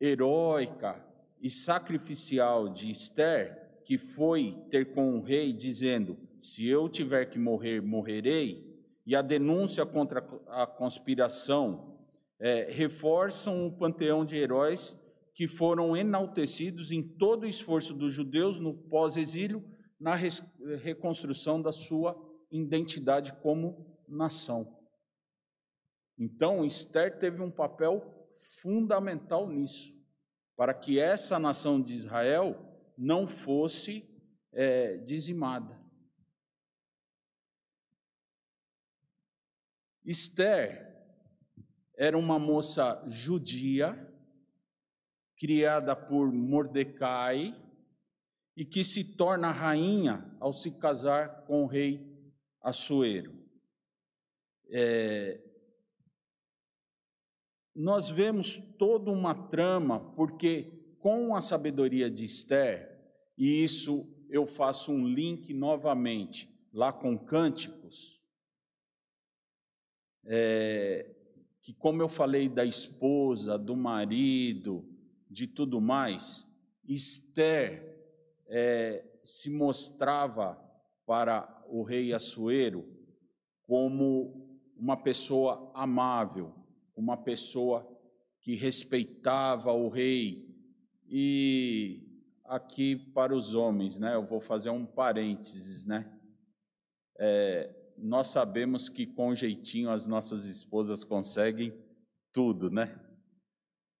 [0.00, 1.04] heróica
[1.40, 7.38] e sacrificial de Esther, que foi ter com o rei, dizendo: Se eu tiver que
[7.38, 8.70] morrer, morrerei,
[9.04, 11.89] e a denúncia contra a conspiração
[12.40, 14.98] é, reforçam o panteão de heróis
[15.34, 19.64] que foram enaltecidos em todo o esforço dos judeus no pós-exílio,
[19.98, 22.16] na reconstrução da sua
[22.50, 24.78] identidade como nação.
[26.18, 28.28] Então, Esther teve um papel
[28.60, 29.94] fundamental nisso,
[30.56, 32.56] para que essa nação de Israel
[32.96, 34.04] não fosse
[34.52, 35.80] é, dizimada.
[40.04, 40.89] Esther
[42.00, 43.94] era uma moça judia,
[45.36, 47.54] criada por Mordecai,
[48.56, 52.10] e que se torna rainha ao se casar com o rei
[52.62, 53.38] Assuero.
[54.70, 55.42] É,
[57.74, 62.98] nós vemos toda uma trama, porque com a sabedoria de Esther,
[63.36, 68.22] e isso eu faço um link novamente lá com Cânticos,
[70.24, 71.19] é,
[71.62, 74.88] que como eu falei da esposa, do marido,
[75.28, 76.46] de tudo mais,
[76.84, 77.98] Esther
[78.48, 80.58] é, se mostrava
[81.06, 82.84] para o rei Assuero
[83.62, 86.54] como uma pessoa amável,
[86.96, 87.86] uma pessoa
[88.40, 90.48] que respeitava o rei.
[91.06, 92.10] E
[92.44, 94.14] aqui para os homens, né?
[94.14, 96.10] Eu vou fazer um parênteses, né?
[97.18, 101.72] É, nós sabemos que com jeitinho as nossas esposas conseguem
[102.32, 102.98] tudo, né?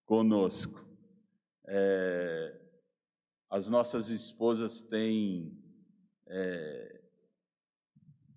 [0.04, 0.84] Conosco.
[1.66, 2.60] É,
[3.48, 5.56] as nossas esposas têm
[6.26, 7.00] é,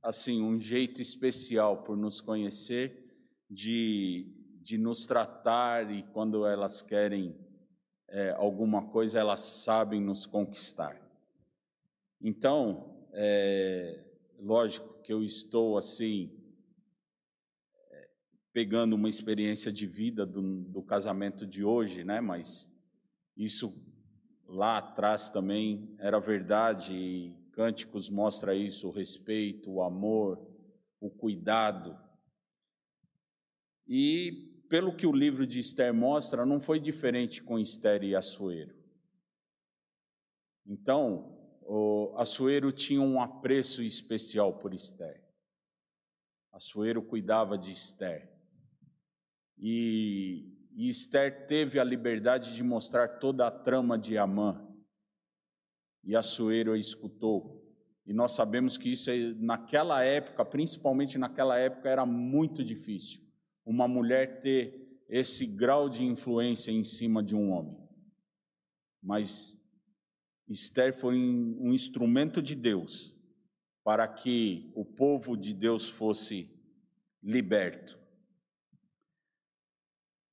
[0.02, 3.16] assim um jeito especial por nos conhecer
[3.50, 7.36] de de nos tratar e quando elas querem
[8.08, 10.98] é, alguma coisa, elas sabem nos conquistar.
[12.22, 14.03] Então, é,
[14.44, 16.30] lógico que eu estou assim,
[17.90, 18.10] é,
[18.52, 22.20] pegando uma experiência de vida do, do casamento de hoje, né?
[22.20, 22.78] Mas
[23.38, 23.90] isso
[24.46, 30.44] lá atrás também era verdade e Cânticos mostra isso, o respeito, o amor,
[31.00, 31.98] o cuidado.
[33.88, 38.76] E pelo que o livro de Esther mostra, não foi diferente com Esther e Assuero.
[40.66, 41.33] Então,
[41.68, 45.24] o Assuero tinha um apreço especial por Esther.
[46.52, 48.32] Assuero cuidava de Esther.
[49.58, 54.68] E, e Esther teve a liberdade de mostrar toda a trama de Amã.
[56.04, 57.64] E Assuero a escutou.
[58.06, 63.24] E nós sabemos que isso, naquela época, principalmente naquela época, era muito difícil
[63.66, 67.78] uma mulher ter esse grau de influência em cima de um homem.
[69.02, 69.63] Mas
[70.48, 73.16] Esther foi um instrumento de Deus
[73.84, 76.50] para que o povo de Deus fosse
[77.22, 77.98] liberto.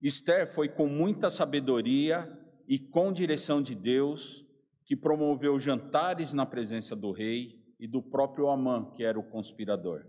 [0.00, 2.28] Esther foi com muita sabedoria
[2.66, 4.44] e com direção de Deus
[4.84, 10.04] que promoveu jantares na presença do rei e do próprio Amã, que era o conspirador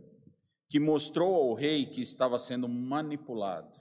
[0.72, 3.81] que mostrou ao rei que estava sendo manipulado.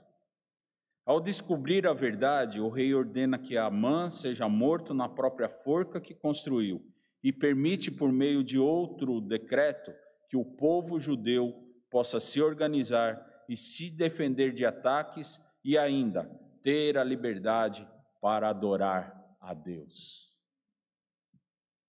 [1.05, 6.13] Ao descobrir a verdade, o rei ordena que Amã seja morto na própria forca que
[6.13, 6.85] construiu
[7.23, 9.93] e permite, por meio de outro decreto,
[10.29, 11.53] que o povo judeu
[11.89, 16.23] possa se organizar e se defender de ataques e ainda
[16.63, 17.87] ter a liberdade
[18.21, 20.31] para adorar a Deus.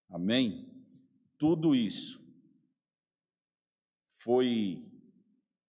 [0.08, 0.68] Amém?
[1.38, 2.20] Tudo isso
[4.06, 4.90] foi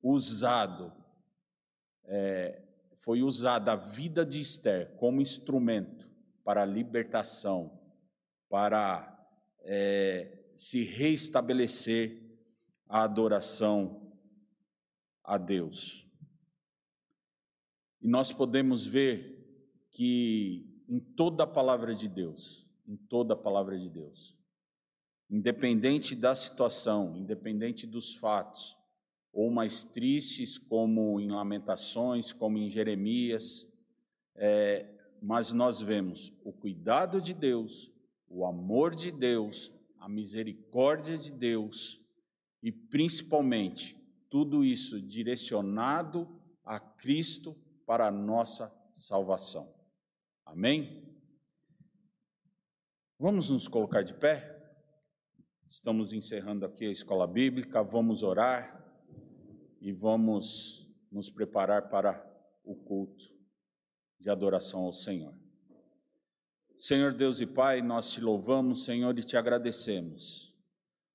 [0.02, 0.94] usado,
[2.06, 2.62] é,
[3.04, 6.10] foi usada a vida de Esther como instrumento
[6.41, 7.78] para a libertação,
[8.49, 9.28] para
[9.60, 12.24] é, se reestabelecer
[12.88, 14.10] a adoração
[15.22, 16.10] a Deus.
[18.01, 23.78] E nós podemos ver que em toda a palavra de Deus, em toda a palavra
[23.78, 24.38] de Deus,
[25.30, 28.78] independente da situação, independente dos fatos,
[29.34, 33.68] ou mais tristes, como em Lamentações, como em Jeremias,
[34.36, 34.88] é,
[35.20, 37.92] mas nós vemos o cuidado de Deus,
[38.30, 42.08] o amor de Deus, a misericórdia de Deus
[42.62, 43.98] e principalmente
[44.30, 46.28] tudo isso direcionado
[46.64, 47.56] a Cristo
[47.86, 49.68] para a nossa salvação.
[50.46, 51.04] Amém?
[53.18, 54.62] Vamos nos colocar de pé?
[55.66, 58.83] Estamos encerrando aqui a escola bíblica, vamos orar
[59.84, 62.26] e vamos nos preparar para
[62.64, 63.26] o culto
[64.18, 65.34] de adoração ao Senhor.
[66.78, 70.58] Senhor Deus e Pai, nós te louvamos, Senhor, e te agradecemos.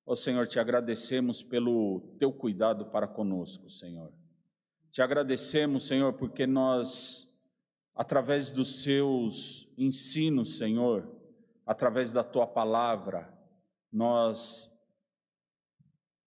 [0.04, 4.12] Ó Senhor, te agradecemos pelo teu cuidado para conosco, Senhor.
[4.90, 7.42] Te agradecemos, Senhor, porque nós,
[7.94, 11.10] através dos seus ensinos, Senhor,
[11.64, 13.32] através da tua palavra,
[13.90, 14.70] nós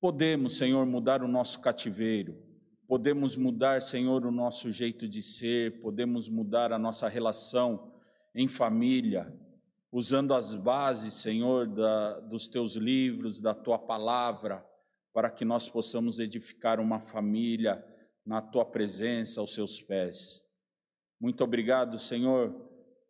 [0.02, 2.36] podemos, Senhor, mudar o nosso cativeiro,
[2.88, 7.94] podemos mudar, Senhor, o nosso jeito de ser, podemos mudar a nossa relação
[8.34, 9.32] em família,
[9.92, 14.66] usando as bases, Senhor, da, dos teus livros, da tua palavra,
[15.14, 17.86] para que nós possamos edificar uma família
[18.26, 20.42] na tua presença, aos seus pés.
[21.20, 22.52] Muito obrigado, Senhor,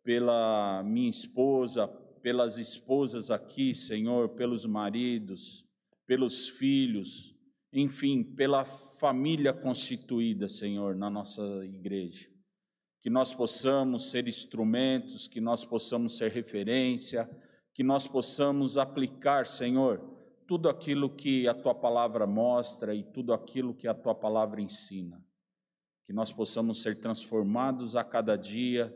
[0.04, 1.88] pela minha esposa,
[2.20, 5.71] pelas esposas aqui, Senhor, pelos maridos,
[6.06, 7.34] pelos filhos,
[7.72, 12.32] enfim, pela família constituída, Senhor, na nossa igreja
[13.02, 17.28] que nós possamos ser instrumentos, que nós possamos ser referência,
[17.74, 20.00] que nós possamos aplicar, Senhor,
[20.46, 25.20] tudo aquilo que a tua palavra mostra e tudo aquilo que a tua palavra ensina.
[26.04, 28.94] Que nós possamos ser transformados a cada dia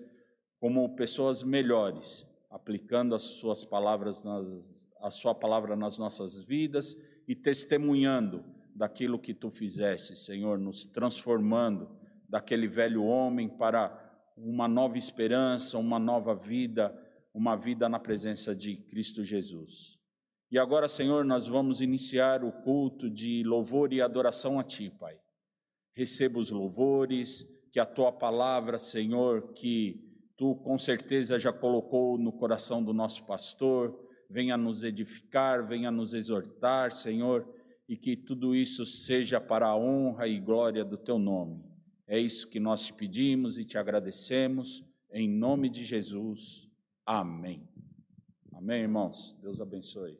[0.60, 7.34] como pessoas melhores, aplicando as suas palavras nas, a sua palavra nas nossas vidas e
[7.34, 8.44] testemunhando
[8.74, 11.88] daquilo que tu fizeste, Senhor, nos transformando
[12.28, 14.02] daquele velho homem para
[14.36, 16.94] uma nova esperança, uma nova vida,
[17.32, 19.98] uma vida na presença de Cristo Jesus.
[20.50, 25.18] E agora, Senhor, nós vamos iniciar o culto de louvor e adoração a Ti, Pai.
[25.92, 30.05] Receba os louvores, que a Tua palavra, Senhor, que
[30.36, 36.12] Tu com certeza já colocou no coração do nosso pastor, venha nos edificar, venha nos
[36.12, 37.48] exortar, Senhor,
[37.88, 41.64] e que tudo isso seja para a honra e glória do Teu nome.
[42.06, 46.68] É isso que nós te pedimos e te agradecemos, em nome de Jesus.
[47.04, 47.66] Amém.
[48.52, 49.36] Amém, irmãos?
[49.40, 50.18] Deus abençoe.